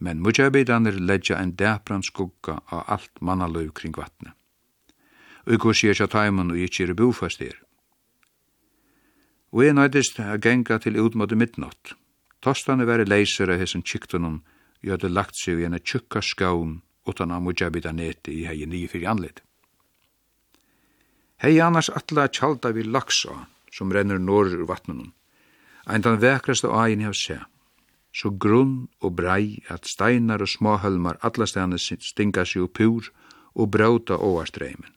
men 0.00 0.22
mujahidaner 0.24 0.96
leggja 0.96 1.38
en 1.38 1.52
dæpran 1.52 2.02
skugga 2.02 2.60
av 2.72 2.84
alt 2.88 3.20
mannaløv 3.20 3.72
kring 3.76 3.96
vatne. 3.96 4.32
Og 5.46 5.56
ikkur 5.56 5.76
sér 5.76 5.96
seg 5.96 6.10
taimen 6.14 6.52
og 6.52 6.60
ikkje 6.60 6.88
er 6.88 6.96
bufast 6.96 7.42
her. 7.44 7.58
Og 9.52 9.66
ég 9.66 9.76
nøydist 9.76 10.20
a 10.22 10.38
genga 10.38 10.78
til 10.80 10.96
utmåte 11.02 11.36
midnott. 11.36 11.94
Tostane 12.40 12.86
veri 12.88 13.04
leiser 13.04 13.52
av 13.52 13.60
hesson 13.60 13.84
kiktunum, 13.84 14.40
jo 14.80 14.94
hadde 14.94 15.12
lagt 15.12 15.36
seg 15.36 15.60
i 15.60 15.68
en 15.68 15.76
tjukka 15.76 16.22
skaun 16.24 16.80
utan 17.06 17.32
av 17.34 17.44
mujahidaneti 17.44 18.40
i 18.40 18.46
hei 18.48 18.64
nýi 18.64 18.88
fyrir 18.88 19.10
anlit. 19.12 19.42
Hei 21.40 21.58
annars 21.60 21.90
atla 21.92 22.28
tjalda 22.28 22.72
vi 22.72 22.84
laksa, 22.84 23.46
som 23.72 23.92
rennur 23.92 24.18
norr 24.20 24.54
ur 24.56 24.66
vatnunum. 24.68 25.12
Ein 25.86 26.04
den 26.04 26.20
vekraste 26.20 26.68
agen 26.68 27.00
jeg 27.00 27.16
har 27.28 27.48
så 28.12 28.30
grunn 28.30 28.88
og 29.00 29.14
brei 29.16 29.62
at 29.70 29.86
steinar 29.86 30.42
og 30.42 30.48
småhølmar 30.48 31.20
allastane 31.22 31.78
stinga 31.78 32.44
sig 32.44 32.62
upp 32.62 32.74
pur 32.78 33.10
og 33.54 33.70
brauta 33.70 34.16
åastreimen. 34.16 34.90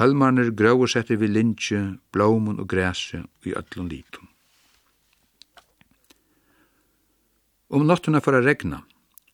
Hølmarnir 0.00 0.52
grau 0.56 0.86
setter 0.86 1.16
vi 1.20 1.28
lintje, 1.28 1.98
blómun 2.12 2.60
og 2.60 2.68
græse 2.68 3.24
i 3.44 3.52
öllun 3.52 3.88
lítum. 3.88 4.28
Om 7.68 7.86
nottuna 7.86 8.20
for 8.20 8.36
a 8.36 8.40
regna, 8.40 8.82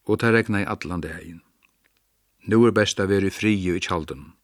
og 0.07 0.19
ta 0.19 0.31
regna 0.31 0.63
i 0.63 0.67
allan 0.67 1.03
degin. 1.03 1.41
Nú 2.47 2.67
er 2.67 2.75
best 2.75 3.01
a 3.01 3.07
veri 3.07 3.31
fríu 3.31 3.77
i 3.77 3.83
tjaldunum. 3.83 4.35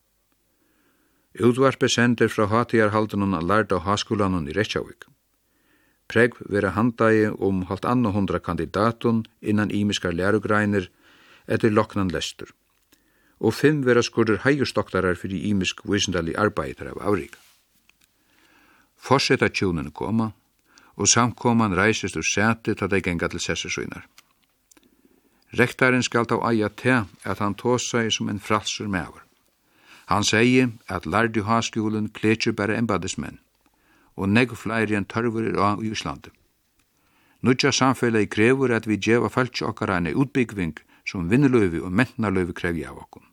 Utvarpe 1.41 1.89
sender 1.89 2.29
fra 2.29 2.47
hatiarhaldunum 2.47 3.35
a 3.35 3.41
lærda 3.41 3.79
á 3.79 3.85
haskolanum 3.87 4.47
i 4.49 4.53
Reykjavík. 4.53 5.14
Pregv 6.09 6.43
vera 6.53 6.75
handagi 6.77 7.31
om 7.39 7.65
halvt 7.69 7.85
anna 7.89 8.11
hundra 8.13 8.39
kandidatun 8.39 9.25
innan 9.41 9.71
ímiskar 9.71 10.13
lærugreiner 10.13 10.89
etter 11.49 11.71
loknan 11.71 12.13
lestur. 12.13 12.53
Og 13.41 13.55
fimm 13.55 13.83
vera 13.85 14.03
skurður 14.03 14.43
hægjustoktarar 14.45 15.17
fyrir 15.21 15.45
ímisk 15.51 15.83
vísindali 15.89 16.37
arbeitar 16.37 16.93
av 16.93 17.01
Afrika. 17.03 17.39
Forsetta 18.97 19.49
tjúnun 19.49 19.91
koma, 19.93 20.33
og 20.97 21.09
samkoman 21.09 21.77
reisist 21.77 22.17
ur 22.17 22.25
seti 22.25 22.75
til 22.75 22.89
dei 22.89 23.01
genga 23.01 23.29
til 23.29 23.41
sessusvinar. 23.41 24.07
Rektaren 25.59 26.03
skal 26.03 26.27
ta 26.27 26.39
aia 26.43 26.69
te 26.69 27.05
at 27.25 27.39
han 27.39 27.55
tåsa 27.55 28.05
i 28.05 28.11
som 28.11 28.29
en 28.29 28.41
fralsur 28.41 28.89
mever. 28.89 29.23
Han 30.07 30.25
segi 30.25 30.67
at 30.89 31.07
lærdu 31.07 31.43
haskjulun 31.49 32.11
kletjur 32.13 32.53
bare 32.53 32.77
embadismenn 32.77 33.44
og 34.17 34.29
negg 34.29 34.55
fleiri 34.57 34.97
enn 34.97 35.09
tørvur 35.11 35.47
er 35.51 35.59
á 35.59 35.71
i 35.83 35.91
Íslandi. 35.91 36.31
Nudja 37.43 37.73
samfelagi 37.73 38.31
krevur 38.31 38.73
at 38.73 38.87
vi 38.89 38.97
djeva 38.97 39.29
falsi 39.29 39.65
okkar 39.65 39.93
enn 39.97 40.13
utbyggving 40.15 40.79
som 41.05 41.29
vinneløyvi 41.31 41.83
og 41.85 41.93
mentnaløyvi 41.93 42.55
krevja 42.57 42.91
av 42.91 43.03
okkum. 43.05 43.25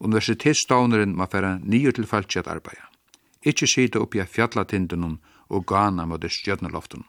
Universitetsståneren 0.00 1.12
ma 1.16 1.26
færa 1.28 1.58
nýr 1.60 1.92
til 1.92 2.08
falsi 2.08 2.38
at 2.40 2.48
arbeida. 2.48 2.86
Ikki 3.44 3.66
sita 3.66 4.00
uppi 4.00 4.20
a 4.20 4.26
fjallatindunum 4.26 5.18
og 5.48 5.66
gana 5.66 6.06
mot 6.06 6.24
stjørnuloftunum. 6.24 7.08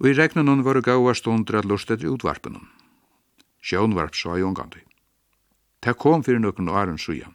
Og 0.00 0.06
i 0.08 0.14
regnunum 0.16 0.62
var 0.64 0.80
gaua 0.80 1.14
stundur 1.14 1.58
at 1.58 1.66
lust 1.68 1.90
etter 1.90 2.08
utvarpunum. 2.08 2.68
Sjónvarp 3.60 4.14
sa 4.16 4.38
i 4.38 4.42
ungandi. 4.42 4.80
Det 5.80 5.96
kom 5.96 6.22
fyrir 6.24 6.40
nøkken 6.40 6.68
og 6.68 6.78
arun 6.80 6.98
suja. 6.98 7.28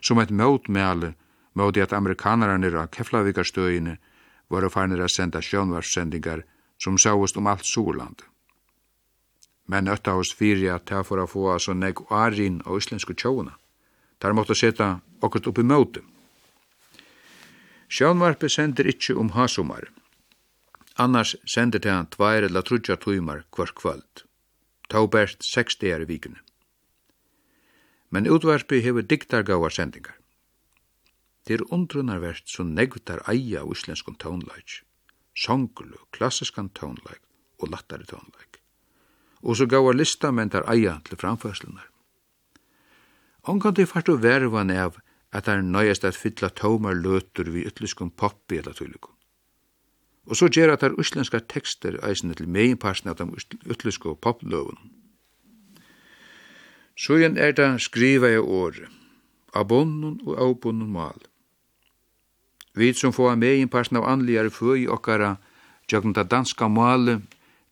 Som 0.00 0.18
et 0.18 0.30
møt 0.30 0.68
med 0.68 0.82
alle 0.82 1.14
måte 1.56 1.82
at 1.82 1.92
amerikanerne 1.96 2.70
av 2.76 2.90
Keflavikarstøyene 2.92 3.96
var 4.52 4.68
farnir 4.70 5.02
að 5.02 5.14
senda 5.14 5.42
sjónvarssendingar 5.42 6.44
som 6.78 6.98
sáust 6.98 7.36
om 7.36 7.46
allt 7.46 7.66
Súrland. 7.66 8.22
Men 9.66 9.88
ötta 9.88 10.14
hos 10.14 10.34
fyrir 10.34 10.76
at 10.76 10.86
það 10.86 11.06
fór 11.08 11.22
að 11.22 11.32
fóa 11.32 11.56
svo 11.58 11.74
negg 11.74 12.02
arin 12.10 12.60
á 12.62 12.70
íslensku 12.76 13.16
tjóuna. 13.18 13.56
Þar 14.20 14.36
måttu 14.38 14.54
setja 14.54 15.00
okkur 15.20 15.48
upp 15.50 15.58
i 15.58 15.66
móti. 15.66 16.02
Sjónvarpi 17.88 18.48
sendir 18.50 18.86
ikkje 18.90 19.16
om 19.18 19.32
hasumar. 19.34 19.90
Annars 20.96 21.34
sendir 21.44 21.82
það 21.82 21.96
hann 21.96 22.12
tvær 22.14 22.46
eller 22.46 22.62
trudja 22.62 22.96
tøymar 22.96 23.44
hver 23.50 23.72
kvöld. 23.74 24.24
Tá 24.88 25.02
bært 25.06 25.42
60 25.42 25.90
er 25.90 26.04
i 26.04 26.08
vikinu. 26.08 26.38
Men 28.10 28.30
utvarpi 28.30 28.80
hefur 28.84 29.02
diktargávar 29.02 29.74
sendingar. 29.74 30.14
Det 31.46 31.54
er 31.54 31.72
undrunarvert 31.72 32.48
som 32.50 32.74
negvtar 32.74 33.22
eia 33.30 33.62
av 33.62 33.70
islenskon 33.70 34.16
tónleik, 34.18 34.80
songlu, 35.38 36.00
klassiskan 36.10 36.72
tónleik 36.74 37.22
og 37.62 37.70
lattari 37.70 38.06
tónleik. 38.10 38.58
Og 39.46 39.56
så 39.56 39.68
gavar 39.70 39.94
listamentar 39.94 40.66
eia 40.66 40.98
til 41.06 41.20
framførslunar. 41.20 41.86
Ongandi 43.46 43.86
fartu 43.86 44.16
og 44.16 44.24
vervan 44.24 44.72
av 44.74 44.98
at 45.30 45.46
er 45.48 45.62
nøyast 45.62 46.04
at 46.04 46.18
fylla 46.18 46.50
tómar 46.50 46.98
lötur 46.98 47.52
vi 47.54 47.62
ytliskum 47.68 48.10
poppi 48.10 48.58
eller 48.58 48.74
tullikum. 48.74 49.14
Og 50.26 50.36
så 50.36 50.48
gjer 50.50 50.72
at 50.72 50.82
det 50.82 50.90
er 50.90 50.98
uslenska 50.98 51.38
tekster 51.46 52.00
eisne 52.02 52.34
til 52.34 52.50
meginparsen 52.50 53.12
av 53.12 53.20
de 53.20 53.28
ytliske 53.70 54.16
popløvene. 54.18 54.90
Så 56.98 57.20
igjen 57.20 57.36
er 57.38 57.52
det 57.52 57.68
skriva 57.84 58.32
i 58.32 58.40
året, 58.40 58.90
av 59.54 59.68
bonnen 59.70 60.18
og 60.24 60.34
av 60.40 60.54
bonnen 60.64 60.90
mal. 60.90 61.20
Vi 62.76 62.92
som 62.94 63.12
får 63.12 63.32
en 63.32 63.68
parten 63.68 63.96
av 63.96 64.04
anligare 64.04 64.52
føi 64.52 64.86
okkara 64.86 65.36
gjøgn 65.88 66.12
da 66.12 66.24
danska 66.24 66.68
male, 66.68 67.22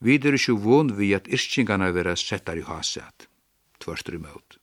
vi 0.00 0.16
er 0.16 0.36
ikke 0.36 0.56
von 0.60 0.94
vi 0.96 1.12
at 1.14 1.28
irskingarna 1.28 1.90
vera 1.92 2.16
settar 2.16 2.56
i 2.56 2.64
hasat, 2.64 3.28
tvørstur 3.80 4.18
møt. 4.18 4.58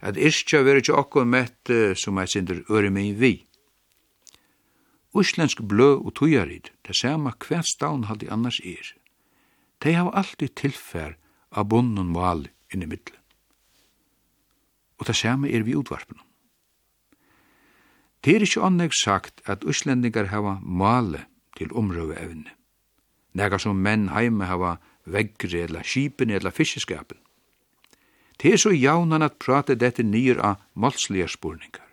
At 0.00 0.16
irskja 0.16 0.62
vera 0.62 0.82
ikke 0.82 0.94
okkur 0.94 1.26
mett 1.26 1.72
som 1.98 2.18
er 2.18 2.30
sindur 2.30 2.62
øre 2.70 2.90
megin 2.90 3.18
vi. 3.18 3.32
Íslensk 5.16 5.62
blø 5.64 5.94
og 5.96 6.12
tujarid, 6.18 6.70
det 6.84 6.94
sama 6.94 7.32
hver 7.40 7.64
stavn 7.64 8.04
haldi 8.10 8.28
annars 8.28 8.60
er. 8.60 8.92
Tei 9.80 9.96
hava 9.96 10.12
alltid 10.12 10.54
tilfær 10.60 11.16
av 11.50 11.70
bunnen 11.72 12.12
male 12.12 12.52
inn 12.72 12.84
i 12.84 12.90
middelen. 12.90 13.22
Og 15.00 15.08
det 15.08 15.16
sama 15.16 15.48
er 15.48 15.64
vi 15.64 15.76
utvarpnum. 15.76 16.25
Det 18.26 18.34
er 18.34 18.42
ikke 18.42 18.64
anlegg 18.66 18.94
sagt 18.98 19.38
at 19.46 19.62
uslendingar 19.62 20.32
hava 20.32 20.56
male 20.58 21.20
til 21.54 21.70
omrøve 21.78 22.16
evne. 22.18 22.50
Nega 23.38 23.60
som 23.62 23.78
menn 23.78 24.08
heime 24.10 24.48
hava 24.50 24.72
veggri 25.06 25.60
eller 25.62 25.86
skipen 25.86 26.32
eller 26.34 26.50
fiskeskapen. 26.50 27.20
Det 28.42 28.52
er 28.52 28.58
så 28.58 28.72
jaunan 28.74 29.22
at 29.22 29.38
prate 29.38 29.76
dette 29.78 30.02
nyr 30.02 30.40
av 30.42 30.56
målslige 30.74 31.28
spurningar. 31.36 31.86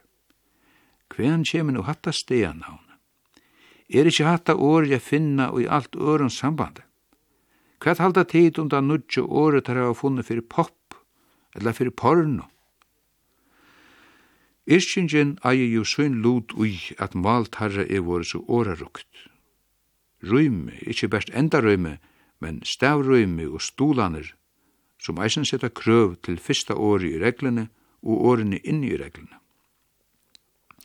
Hvem 1.13 1.43
kjemen 1.45 1.77
og 1.77 1.85
hatta 1.85 2.09
stea 2.11 2.49
navn? 2.57 2.81
Er 3.93 4.09
ikkje 4.09 4.25
hatta 4.25 4.55
år 4.57 4.89
jeg 4.89 5.05
finna 5.05 5.51
og 5.53 5.61
i 5.61 5.69
alt 5.69 5.93
øren 5.95 6.33
samband? 6.33 6.81
Hva 7.77 7.93
halda 7.99 8.23
tid 8.25 8.57
om 8.57 8.73
da 8.73 8.81
nudje 8.81 9.21
året 9.21 9.69
har 9.69 9.77
jeg 9.77 10.01
funnet 10.01 10.25
fyrir 10.25 10.49
pop 10.49 10.97
eller 11.53 11.77
fyrir 11.77 11.93
porno? 11.93 12.49
Irskingen 14.63 15.35
eier 15.43 15.67
jo 15.67 15.83
sønn 15.83 16.21
lut 16.23 16.53
ui 16.55 16.77
at 17.03 17.15
maltarra 17.19 17.83
er 17.83 18.05
våre 18.07 18.23
så 18.23 18.39
årarukt. 18.47 19.07
Røyme, 20.23 20.71
ikkje 20.87 21.09
best 21.11 21.31
enda 21.35 21.59
røyme, 21.59 21.97
men 22.39 22.61
stavrøyme 22.63 23.49
og 23.49 23.61
stolaner, 23.61 24.29
som 24.99 25.19
eisen 25.19 25.43
setta 25.43 25.67
krøv 25.67 26.15
til 26.23 26.39
fyrsta 26.39 26.77
året 26.79 27.11
i 27.11 27.19
reglene 27.19 27.67
og 28.03 28.23
årene 28.31 28.59
inni 28.63 28.93
i 28.93 28.99
reglene. 28.99 29.35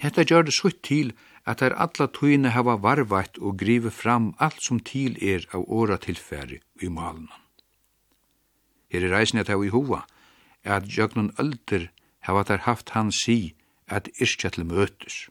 Hetta 0.02 0.22
gjør 0.26 0.46
det 0.46 0.54
sutt 0.54 0.82
til 0.86 1.12
at 1.46 1.62
her 1.62 1.74
alla 1.74 2.06
tøyne 2.14 2.50
hava 2.54 2.76
varvætt 2.82 3.38
og 3.38 3.58
grive 3.62 3.90
fram 3.94 4.32
alt 4.38 4.58
som 4.62 4.78
til 4.82 5.14
er 5.22 5.46
av 5.54 5.66
åra 5.66 5.98
tilfæri 6.02 6.58
i 6.82 6.90
malen. 6.90 7.30
Her 8.90 9.06
er 9.06 9.14
reisne 9.14 9.42
at 9.42 9.50
hava 9.50 9.66
i 9.66 9.72
hova, 9.74 10.02
er 10.64 10.80
at 10.80 10.90
jøgnun 10.98 11.30
öldur 11.38 11.88
hava 12.26 12.42
der 12.42 12.66
haft 12.66 12.90
han 12.90 13.10
si, 13.14 13.54
at 13.88 14.08
iskja 14.20 14.50
til 14.54 14.66
møtes. 14.68 15.28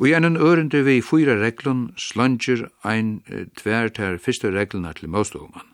Og 0.00 0.08
i 0.08 0.14
en 0.16 0.36
ørende 0.36 0.80
vi 0.84 1.00
fyra 1.04 1.36
reglun 1.36 1.90
slanger 1.96 2.68
ein 2.84 3.20
tver 3.56 3.90
ter 3.92 4.16
fyrste 4.18 4.48
regluna 4.54 4.94
til 4.96 5.12
møstogmann. 5.12 5.68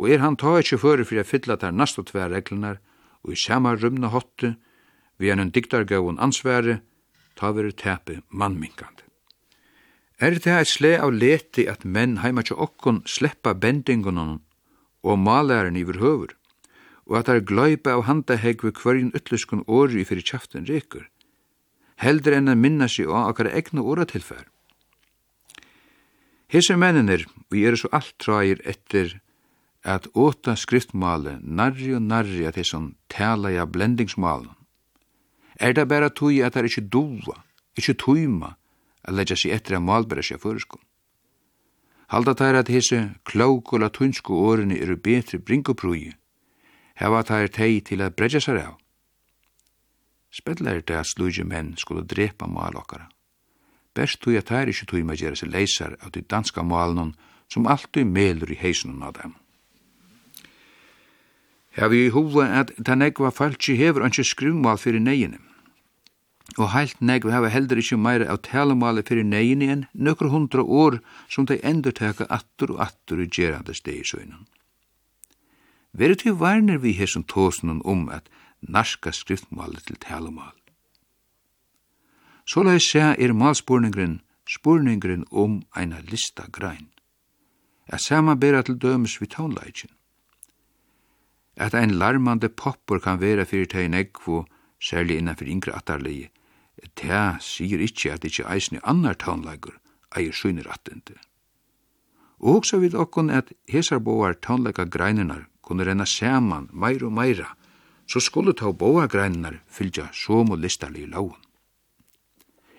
Og 0.00 0.08
er 0.10 0.22
han 0.24 0.38
ta 0.40 0.56
ikkje 0.58 0.80
fyrir 0.80 1.04
fyrir 1.04 1.22
a 1.22 1.28
fylla 1.28 1.56
ter 1.60 1.70
nastu 1.70 2.02
tver 2.02 2.32
reglunar, 2.32 2.80
og 3.22 3.32
i 3.32 3.36
sama 3.36 3.74
rumna 3.76 4.08
hotte, 4.08 4.56
vi 5.18 5.30
en 5.30 5.50
diktargavun 5.50 6.18
ansvære, 6.18 6.80
ta 7.36 7.52
veri 7.52 7.72
tepe 7.72 8.22
mannminkande. 8.30 9.04
Er 10.18 10.30
det 10.30 10.46
eit 10.46 10.70
sle 10.70 10.96
av 11.02 11.12
leti 11.12 11.66
at 11.70 11.84
menn 11.84 12.20
heima 12.22 12.42
tja 12.42 12.54
okkon 12.54 13.02
sleppa 13.06 13.54
bendingunan 13.54 14.40
og 15.02 15.18
malæren 15.18 15.76
iver 15.76 15.98
høver? 15.98 16.34
og 17.12 17.18
at 17.18 17.28
er 17.28 17.42
gløypa 17.44 17.92
av 17.92 18.06
handahegg 18.08 18.62
ved 18.64 18.78
hverjum 18.80 19.10
ytluskun 19.12 19.66
åri 19.68 20.00
fyrir 20.08 20.24
kjaften 20.24 20.64
rekur, 20.64 21.04
heldur 22.00 22.38
enn 22.38 22.48
að 22.48 22.62
minna 22.62 22.88
sig 22.88 23.04
á 23.04 23.28
akkar 23.28 23.50
egnu 23.52 23.84
åratilfær. 23.84 24.46
Hese 26.48 26.78
mennir, 26.80 27.26
vi 27.52 27.66
er 27.68 27.76
så 27.76 27.90
allt 27.92 28.16
trægir 28.16 28.62
etter 28.64 29.18
at 29.84 30.08
åta 30.16 30.54
skriftmale 30.56 31.36
narri 31.44 31.90
og 31.92 32.00
narri 32.06 32.46
at 32.48 32.56
hesson 32.56 32.94
tala 33.12 33.52
ja 33.52 33.68
blendingsmalen. 33.68 34.56
Er 35.60 35.76
det 35.76 35.88
bara 35.92 36.08
tui 36.08 36.40
at 36.40 36.56
det 36.56 36.62
er 36.62 36.70
ikkje 36.70 36.88
dova, 36.96 37.36
ikkje 37.76 37.98
tuima, 38.00 38.54
at 39.04 39.12
leggja 39.12 39.36
seg 39.36 39.52
etter 39.52 39.76
at 39.76 39.84
malbæra 39.84 40.24
seg 40.24 40.40
føreskon. 40.40 40.80
Halda 42.08 42.32
tær 42.40 42.56
at 42.56 42.72
hese 42.72 43.04
klók 43.28 43.76
og 43.76 43.84
latunsko 43.84 44.40
årene 44.48 44.80
eru 44.80 44.96
betri 44.96 45.40
bringoprui 45.40 46.12
heva 47.02 47.22
tær 47.26 47.50
tei 47.50 47.80
til 47.82 48.02
at 48.04 48.14
bredja 48.16 48.40
sær 48.40 48.60
av. 48.60 48.78
Spedlar 50.32 50.78
er 50.78 50.86
det 50.86 50.96
at 50.96 51.10
slugje 51.10 51.44
menn 51.44 51.74
skulle 51.76 52.06
drepa 52.08 52.46
mal 52.48 52.78
okkara. 52.78 53.10
Best 53.92 54.22
tog 54.22 54.38
at 54.38 54.48
tær 54.48 54.70
ikkje 54.70 54.88
tog 54.88 55.14
gjerra 55.18 55.36
seg 55.36 55.52
leisar 55.52 55.98
av 56.00 56.14
de 56.14 56.22
danska 56.22 56.62
malen 56.62 57.12
som 57.52 57.66
alltid 57.66 58.06
melur 58.08 58.50
i 58.50 58.56
heisunum 58.56 59.02
av 59.02 59.18
dem. 59.18 59.34
Her 61.76 61.88
vi 61.88 62.06
i 62.06 62.12
hova 62.12 62.46
at 62.60 62.72
ta 62.84 62.94
negva 62.96 63.30
falski 63.32 63.76
hefur 63.76 64.04
anki 64.04 64.24
skrumval 64.24 64.80
fyrir 64.80 65.00
negini. 65.00 65.40
Og 66.58 66.72
heilt 66.72 67.00
negva 67.00 67.32
hava 67.32 67.48
heldur 67.52 67.80
ikkje 67.80 68.00
meira 68.00 68.28
av 68.32 68.42
talamali 68.48 69.04
fyrir 69.08 69.24
negini 69.24 69.70
enn 69.72 69.86
nokkur 69.92 70.32
hundra 70.32 70.64
år 70.64 70.98
som 71.28 71.48
de 71.48 71.60
endur 71.64 71.96
teka 71.96 72.28
attur 72.28 72.74
og 72.76 72.82
attur 72.86 73.24
i 73.24 73.28
gerande 73.28 73.76
steg 73.76 74.04
i. 74.04 74.32
Veri 75.92 76.16
til 76.16 76.38
varner 76.40 76.78
vi 76.78 76.92
hesson 76.96 77.24
tåsen 77.24 77.82
om 77.84 78.08
at 78.08 78.28
narska 78.60 79.10
skriftmál 79.12 79.76
til 79.86 79.96
talemål. 79.96 80.56
Så 82.46 82.62
la 82.62 82.70
jeg 82.70 82.82
se 82.82 83.00
er 83.00 83.32
malspurningren 83.32 84.20
spurningren 84.48 85.24
om 85.30 85.62
eina 85.76 86.00
lista 86.00 86.48
grein. 86.52 86.88
Er 87.86 87.96
sama 87.96 88.34
bera 88.34 88.62
til 88.62 88.78
dømes 88.78 89.20
vi 89.20 89.26
tónleikjen. 89.26 89.90
At 91.56 91.74
ein 91.74 91.90
larmande 91.90 92.48
poppur 92.48 92.98
kan 92.98 93.20
vera 93.20 93.44
fyrir 93.44 93.66
teg 93.66 93.90
negvo, 93.90 94.46
særlig 94.80 95.18
innanfyr 95.18 95.50
yngre 95.52 95.76
attarlegi, 95.76 96.30
ta 96.96 97.36
sier 97.40 97.80
ikkje 97.80 98.12
at 98.12 98.24
ikkje 98.24 98.48
eisne 98.48 98.80
annar 98.82 99.14
tónleikur 99.14 99.76
eier 100.16 100.32
synir 100.32 100.70
attende. 100.72 101.20
Og 102.40 102.62
også 102.62 102.78
vid 102.78 102.94
okkon 102.94 103.30
at 103.30 103.52
hesar 103.68 104.00
boar 104.00 104.34
tónleika 104.34 104.88
greinunar 104.88 105.46
kunne 105.62 105.84
renna 105.84 106.06
saman 106.06 106.68
meir 106.72 107.04
og 107.04 107.12
meira, 107.12 107.54
så 108.06 108.20
skulle 108.20 108.52
ta 108.52 108.72
boa 108.72 109.06
greinar 109.06 109.62
fylgja 109.68 110.08
som 110.12 110.50
og 110.50 110.58
listarlig 110.58 111.06
laun. 111.08 111.38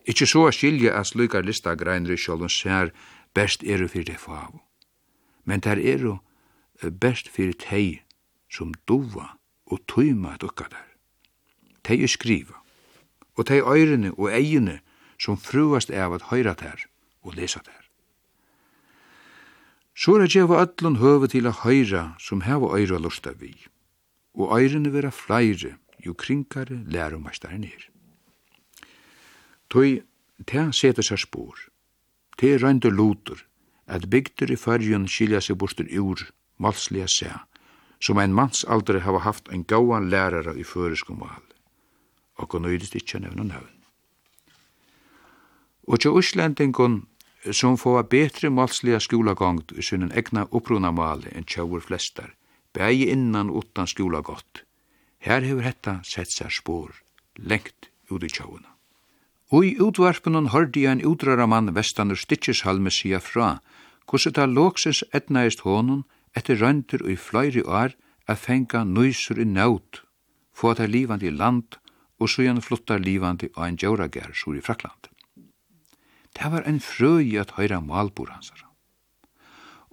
Ikkje 0.06 0.28
så 0.28 0.50
skilja 0.52 0.98
at 1.00 1.08
slukar 1.08 1.46
listagreinri 1.48 2.18
sjålun 2.20 2.52
sær 2.52 2.92
best 3.34 3.64
eru 3.64 3.88
fyrir 3.88 4.12
det 4.12 4.20
favu. 4.20 4.60
Men 5.46 5.60
der 5.60 5.80
eru 5.80 6.18
best 7.00 7.30
fyrir 7.32 7.56
tei 7.60 8.02
som 8.52 8.74
duva 8.88 9.38
og 9.66 9.80
tøyma 9.88 10.36
at 10.36 10.44
okka 10.44 10.68
der. 10.72 10.90
Tei 11.84 12.04
er 12.04 12.12
skriva, 12.12 12.60
og 13.36 13.48
tei 13.48 13.62
øyrene 13.62 14.12
og 14.18 14.32
eigene 14.32 14.80
som 15.20 15.38
fruast 15.38 15.92
av 15.92 16.14
at 16.14 16.30
høyra 16.32 16.54
der 16.60 16.86
og 17.24 17.36
lesa 17.40 17.60
der. 17.66 17.83
Så 19.96 20.16
er 20.16 20.24
det 20.24 20.34
djeva 20.34 20.64
öllun 20.66 20.98
høve 20.98 21.30
til 21.30 21.46
a 21.46 21.54
høyra 21.54 22.16
som 22.20 22.42
heva 22.42 22.72
øyra 22.74 22.98
lusta 22.98 23.36
vi, 23.38 23.54
og 24.34 24.56
øyrene 24.58 24.90
vera 24.94 25.12
fleire 25.14 25.76
jo 26.06 26.14
kringare 26.14 26.82
lærumastaren 26.90 27.64
er. 27.64 27.90
Tøy, 29.70 30.02
te 30.48 30.66
seta 30.74 31.06
seg 31.06 31.22
spor, 31.22 31.58
te 32.38 32.58
røyndu 32.58 32.90
lutur, 32.90 33.46
at 33.88 34.10
bygdur 34.10 34.52
i 34.52 34.58
fyrjun 34.58 35.08
skilja 35.08 35.42
seg 35.42 35.60
bostur 35.62 35.88
ur, 36.00 36.26
malslega 36.58 37.08
se, 37.08 37.30
som 38.02 38.18
ein 38.18 38.34
mannsaldri 38.34 39.04
hava 39.06 39.22
haft 39.24 39.50
ein 39.50 39.64
gauan 39.64 40.10
lærara 40.10 40.56
i 40.58 40.66
fyrirskum 40.66 41.22
val, 41.22 41.46
og 42.42 42.58
nøydist 42.62 42.96
ikkje 42.98 43.24
nevna 43.24 43.46
nøvn. 43.48 43.72
Og 45.88 46.00
tja 46.00 46.14
Íslendingun 46.16 47.04
som 47.52 47.78
få 47.78 47.98
betri 48.04 48.50
målsliga 48.50 49.00
skolagångt 49.00 49.72
i 49.72 49.84
sunnen 49.84 50.12
egna 50.16 50.46
uppruna 50.52 50.92
mali 50.92 51.32
enn 51.36 51.48
tjauur 51.48 51.84
flestar, 51.84 52.36
bægi 52.74 53.10
innan 53.12 53.50
utan 53.50 53.88
skolagått. 53.88 54.64
Her 55.20 55.42
hefur 55.42 55.64
hetta 55.64 56.00
sett 56.04 56.32
seg 56.32 56.52
spår, 56.52 56.96
lengt 57.38 57.90
ut 58.12 58.24
i 58.24 58.30
tjauuna. 58.30 58.70
Og 59.52 59.66
i 59.66 59.76
utvarpunnen 59.78 60.50
hørdi 60.50 60.88
ein 60.88 61.04
utrara 61.06 61.46
mann 61.48 61.74
vestanur 61.76 62.18
Stitcheshalme 62.18 62.92
sia 62.92 63.20
fra, 63.20 63.60
hvordan 64.10 64.34
det 64.34 64.50
låkses 64.56 65.04
etnaist 65.14 65.64
honun 65.68 66.04
etter 66.36 66.58
røyndur 66.58 67.04
og 67.06 67.12
i 67.14 67.20
fløyri 67.20 67.64
år 67.64 67.94
a 68.28 68.36
fenga 68.36 68.84
nøysur 68.84 69.40
i 69.40 69.46
naut, 69.46 70.02
få 70.54 70.74
at 70.74 70.90
livandi 70.90 71.28
i 71.28 71.36
land 71.36 71.78
og 72.20 72.30
søyan 72.30 72.62
fluttar 72.62 73.04
livandi 73.04 73.52
og 73.56 73.66
ein 73.68 73.78
djauragær 73.78 74.34
sur 74.34 74.56
i 74.58 74.62
Frakland. 74.62 75.13
Det 76.34 76.52
var 76.52 76.66
en 76.66 76.80
frøy 76.82 77.36
at 77.38 77.54
høyra 77.58 77.80
malbor 77.82 78.32
hansara. 78.34 78.70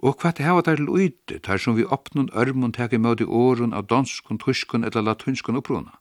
Og 0.01 0.17
hva 0.17 0.31
det 0.33 0.45
hava 0.47 0.63
der 0.65 0.81
løyde, 0.81 1.37
der 1.45 1.57
som 1.61 1.75
vi 1.77 1.85
oppnån 1.85 2.31
ørmon 2.33 2.73
teg 2.73 2.93
i 2.93 2.97
møte 2.97 3.27
åren 3.27 3.73
av 3.77 3.85
danskon, 3.85 4.39
tyskon 4.41 4.83
eller 4.83 5.05
latunskon 5.05 5.59
opprona. 5.61 5.99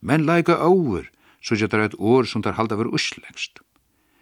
Men 0.00 0.26
leika 0.26 0.60
over, 0.62 1.10
så 1.42 1.58
gjør 1.58 1.72
det 1.72 1.86
et 1.88 1.98
år 1.98 2.30
som 2.30 2.42
der 2.42 2.54
halda 2.54 2.78
var 2.78 2.92
uslengst. 2.94 3.58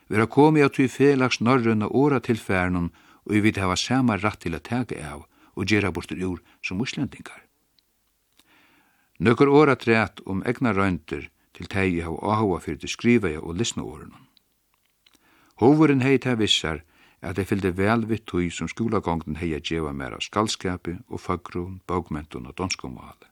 Vi 0.08 0.16
har 0.16 0.26
kommet 0.26 0.64
at 0.64 0.78
vi 0.78 0.88
felags 0.88 1.40
og 1.40 1.96
åra 1.96 2.20
til 2.20 2.38
færnum, 2.38 2.92
og 3.24 3.32
vi 3.32 3.40
vil 3.40 3.60
hava 3.60 3.76
sama 3.76 4.16
ratt 4.16 4.40
til 4.40 4.54
å 4.54 4.58
tega 4.58 4.96
av 5.12 5.26
og 5.56 5.66
gjera 5.66 5.90
bortur 5.90 6.16
ur 6.22 6.42
som 6.62 6.80
uslendingar. 6.80 7.42
Nøkker 9.18 9.48
åra 9.48 9.74
træt 9.76 10.20
om 10.26 10.42
egna 10.46 10.72
røynter 10.72 11.28
til 11.52 11.66
teg 11.66 11.96
jeg 11.96 12.04
hava 12.04 12.20
áhuga 12.36 12.60
fyrir 12.60 12.80
til 12.80 12.92
skriva 12.92 13.28
jeg 13.28 13.42
og 13.42 13.56
lisna 13.56 13.82
årenon. 13.82 14.25
Hovuren 15.56 16.02
hei 16.04 16.18
til 16.20 16.36
vissar 16.36 16.82
at 17.22 17.38
jeg 17.38 17.48
fylde 17.48 17.70
vel 17.76 18.04
vitt 18.08 18.26
tui 18.28 18.50
som 18.52 18.68
skolagongden 18.68 19.38
hei 19.40 19.54
a 19.56 19.60
djeva 19.60 19.92
mer 19.92 20.12
av 20.12 20.20
skaldskapi 20.20 20.98
og 21.08 21.20
faggrun, 21.20 21.80
bogmentun 21.88 22.46
og 22.46 22.58
donskomale. 22.58 23.30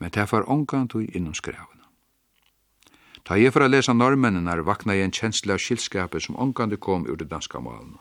Men 0.00 0.10
ta 0.10 0.24
far 0.24 0.48
ongan 0.48 0.88
tui 0.88 1.10
innom 1.12 1.34
skrevene. 1.34 1.84
Ta 3.24 3.36
jeg 3.36 3.52
for 3.52 3.62
a 3.62 3.68
lesa 3.68 3.92
normennar 3.92 4.64
vakna 4.64 4.96
jeg 4.96 5.04
en 5.04 5.12
kjensle 5.12 5.52
av 5.52 5.60
skilskapi 5.60 6.24
som 6.24 6.40
ongandi 6.40 6.80
kom 6.80 7.04
ur 7.06 7.20
det 7.20 7.28
danska 7.30 7.60
malen. 7.60 7.98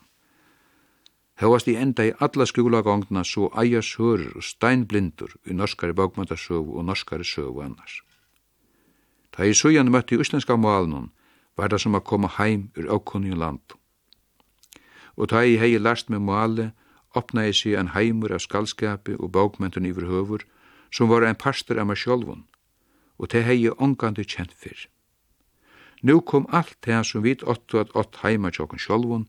Hevast 1.35 1.67
i 1.67 1.75
enda 1.75 2.05
i 2.05 2.13
alla 2.19 2.45
skolagongdena 2.45 3.23
svo 3.23 3.51
eier 3.57 3.81
sører 3.81 4.31
og 4.37 4.43
steinblindur 4.43 5.35
i 5.45 5.53
norskari 5.53 5.93
bogmentasøv 5.93 6.71
og 6.71 6.85
norskari 6.85 7.25
søv 7.25 7.57
og 7.57 7.65
annars. 7.65 8.01
Ta 9.31 9.43
jeg 9.43 9.55
sujan 9.55 9.91
møtti 9.91 10.15
i 10.15 10.21
uslenska 10.23 10.55
malen 10.55 11.11
var 11.57 11.71
det 11.71 11.81
som 11.83 11.95
å 11.95 12.03
komme 12.03 12.29
heim 12.37 12.69
ur 12.77 12.89
åkunnig 12.91 13.37
land. 13.37 13.75
Og 15.17 15.29
ta 15.31 15.43
i 15.43 15.57
hei 15.59 15.77
last 15.77 16.09
med 16.09 16.23
måle, 16.25 16.71
opna 17.15 17.47
i 17.47 17.53
seg 17.53 17.75
en 17.75 17.91
heimur 17.95 18.31
av 18.31 18.43
skallskapi 18.43 19.17
og 19.19 19.33
bókmenten 19.35 19.85
i 19.85 19.91
høver, 19.91 20.45
som 20.91 21.09
var 21.09 21.23
en 21.23 21.35
pastor 21.35 21.79
av 21.79 21.87
meg 21.87 21.99
sjálfun, 21.99 22.45
og 23.19 23.29
te 23.29 23.43
hei 23.43 23.69
ongandi 23.69 24.23
kjent 24.23 24.55
fyrr. 24.55 24.87
Nú 26.01 26.21
kom 26.21 26.47
alt 26.49 26.77
det 26.81 27.03
som 27.05 27.21
vi 27.21 27.35
åttu 27.35 27.77
at 27.79 27.93
ått 27.95 28.23
heima 28.23 28.49
tjokken 28.51 28.79
sjolvun, 28.79 29.27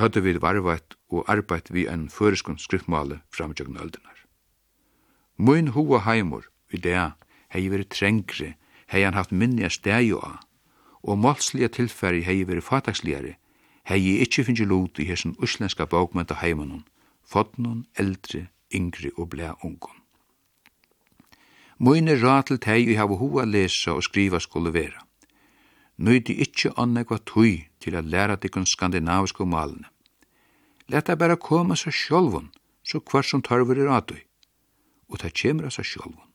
hadde 0.00 0.22
vi 0.24 0.38
varvat 0.38 0.94
og 1.10 1.28
arbeidt 1.28 1.72
vi 1.74 1.86
en 1.90 2.08
føreskund 2.08 2.62
skriftmale 2.62 3.20
framtjokken 3.34 3.76
öldunar. 3.76 4.24
Mun 5.36 5.74
hoa 5.74 6.00
heimur 6.06 6.48
i 6.72 6.78
det 6.78 7.12
hei 7.52 7.68
veri 7.68 7.84
trengri, 7.84 8.54
hei 8.88 9.04
han 9.04 9.14
haft 9.18 9.32
minni 9.32 9.66
a 9.66 9.70
stegju 9.70 10.20
av, 10.22 10.38
og 11.08 11.18
målslige 11.18 11.68
tilfæri 11.68 12.20
hei 12.22 12.42
veri 12.48 12.60
fataksligare, 12.60 13.34
hei 13.88 14.00
jeg 14.04 14.26
ikkje 14.26 14.44
finnje 14.44 14.66
lot 14.68 14.98
i 14.98 15.08
hesson 15.08 15.36
uslenska 15.38 15.86
bókmenta 15.88 16.36
heimanon, 16.42 16.84
fodnon, 17.24 17.86
eldre, 17.96 18.48
yngre 18.74 19.10
og 19.16 19.30
blea 19.32 19.54
ungon. 19.64 19.96
Møyne 21.78 22.18
rat 22.22 22.50
til 22.50 22.58
teg 22.58 22.90
i 22.90 22.98
hava 22.98 23.16
hoa 23.16 23.44
lesa 23.46 23.94
og 23.94 24.02
skriva 24.04 24.40
skulle 24.42 24.72
vera. 24.74 25.04
Nøydi 25.98 26.34
ikkje 26.44 26.74
annekva 26.76 27.18
tui 27.24 27.68
til 27.80 27.96
at 27.96 28.04
læra 28.04 28.36
dikken 28.36 28.66
skandinavisko 28.66 29.44
malene. 29.44 29.88
Leta 30.88 31.16
bara 31.16 31.36
koma 31.36 31.76
seg 31.76 31.92
sjolvun, 31.92 32.50
så 32.82 33.00
kvart 33.00 33.30
som 33.30 33.42
tarver 33.42 33.78
er 33.78 33.90
atui. 33.92 34.22
Og 35.08 35.20
ta 35.22 35.30
kjemra 35.30 35.70
seg 35.70 35.84
sjolvun. 35.84 36.27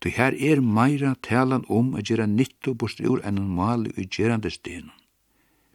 Tu 0.00 0.10
her 0.14 0.34
er 0.34 0.60
meira 0.60 1.14
talan 1.22 1.64
om 1.68 1.94
a 1.94 2.02
gera 2.02 2.26
nittu 2.26 2.74
bort 2.74 3.00
ur 3.00 3.22
enn 3.26 3.38
en 3.38 3.48
mal 3.54 3.86
i 3.96 4.06
gerande 4.06 4.50
stenun. 4.50 4.94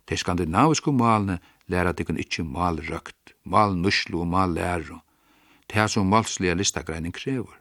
Te 0.05 0.15
skandinavisku 0.15 0.91
malene 0.91 1.39
læra 1.67 1.89
at 1.89 1.99
ikkje 1.99 2.43
mal 2.43 2.79
røkt, 2.89 3.33
mal 3.43 3.75
nuslu 3.75 4.21
og 4.21 4.27
mal 4.27 4.53
læru, 4.53 4.99
Te 5.67 5.79
ha 5.79 5.87
som 5.87 6.09
malslega 6.11 6.53
listagreining 6.59 7.13
krevur. 7.15 7.55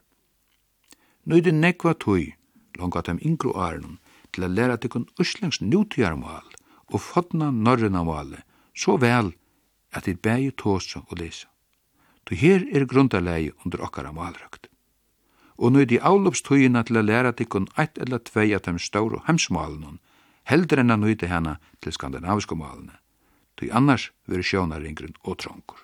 Nå 1.25 1.37
er 1.39 1.45
det 1.45 1.53
nekva 1.55 1.93
tui, 1.95 2.35
langt 2.77 2.97
at 2.99 3.07
dem 3.07 3.21
yngre 3.23 3.53
åren, 3.55 3.97
til 4.31 4.43
å 4.45 4.51
læra 4.51 4.75
at 4.77 4.85
ikon 4.85 5.07
uslengs 5.21 5.61
nutjarmal 5.61 6.45
og 6.91 6.99
fotna 7.01 7.49
norrena 7.51 8.03
male, 8.03 8.43
så 8.75 8.97
vel 8.99 9.31
at 9.93 10.05
det 10.05 10.21
bægi 10.21 10.51
tåsa 10.57 11.03
og 11.07 11.17
lesa. 11.21 11.47
Tu 12.25 12.35
her 12.35 12.67
er 12.71 12.85
grundalegi 12.85 13.51
under 13.65 13.81
okkara 13.87 14.11
malrøkt 14.11 14.69
og 15.57 15.73
nu 15.75 15.85
de 15.85 15.99
avlopstøyina 16.01 16.83
til 16.87 16.99
å 16.99 17.05
læra 17.05 17.33
tikkun 17.33 17.69
eit 17.77 17.97
eller 18.01 18.23
tvei 18.25 18.49
av 18.55 18.65
dem 18.65 18.79
ståru 18.79 19.21
hemsmalen, 19.27 19.99
heldur 20.49 20.81
enn 20.81 20.91
a 20.91 20.97
nøyde 20.97 21.29
hana 21.29 21.57
til 21.81 21.95
skandinaviske 21.95 22.57
malene, 22.57 22.97
tøy 23.59 23.69
annars 23.71 24.11
veri 24.27 24.43
sjónaringren 24.43 25.15
og 25.23 25.39
tronkur. 25.43 25.82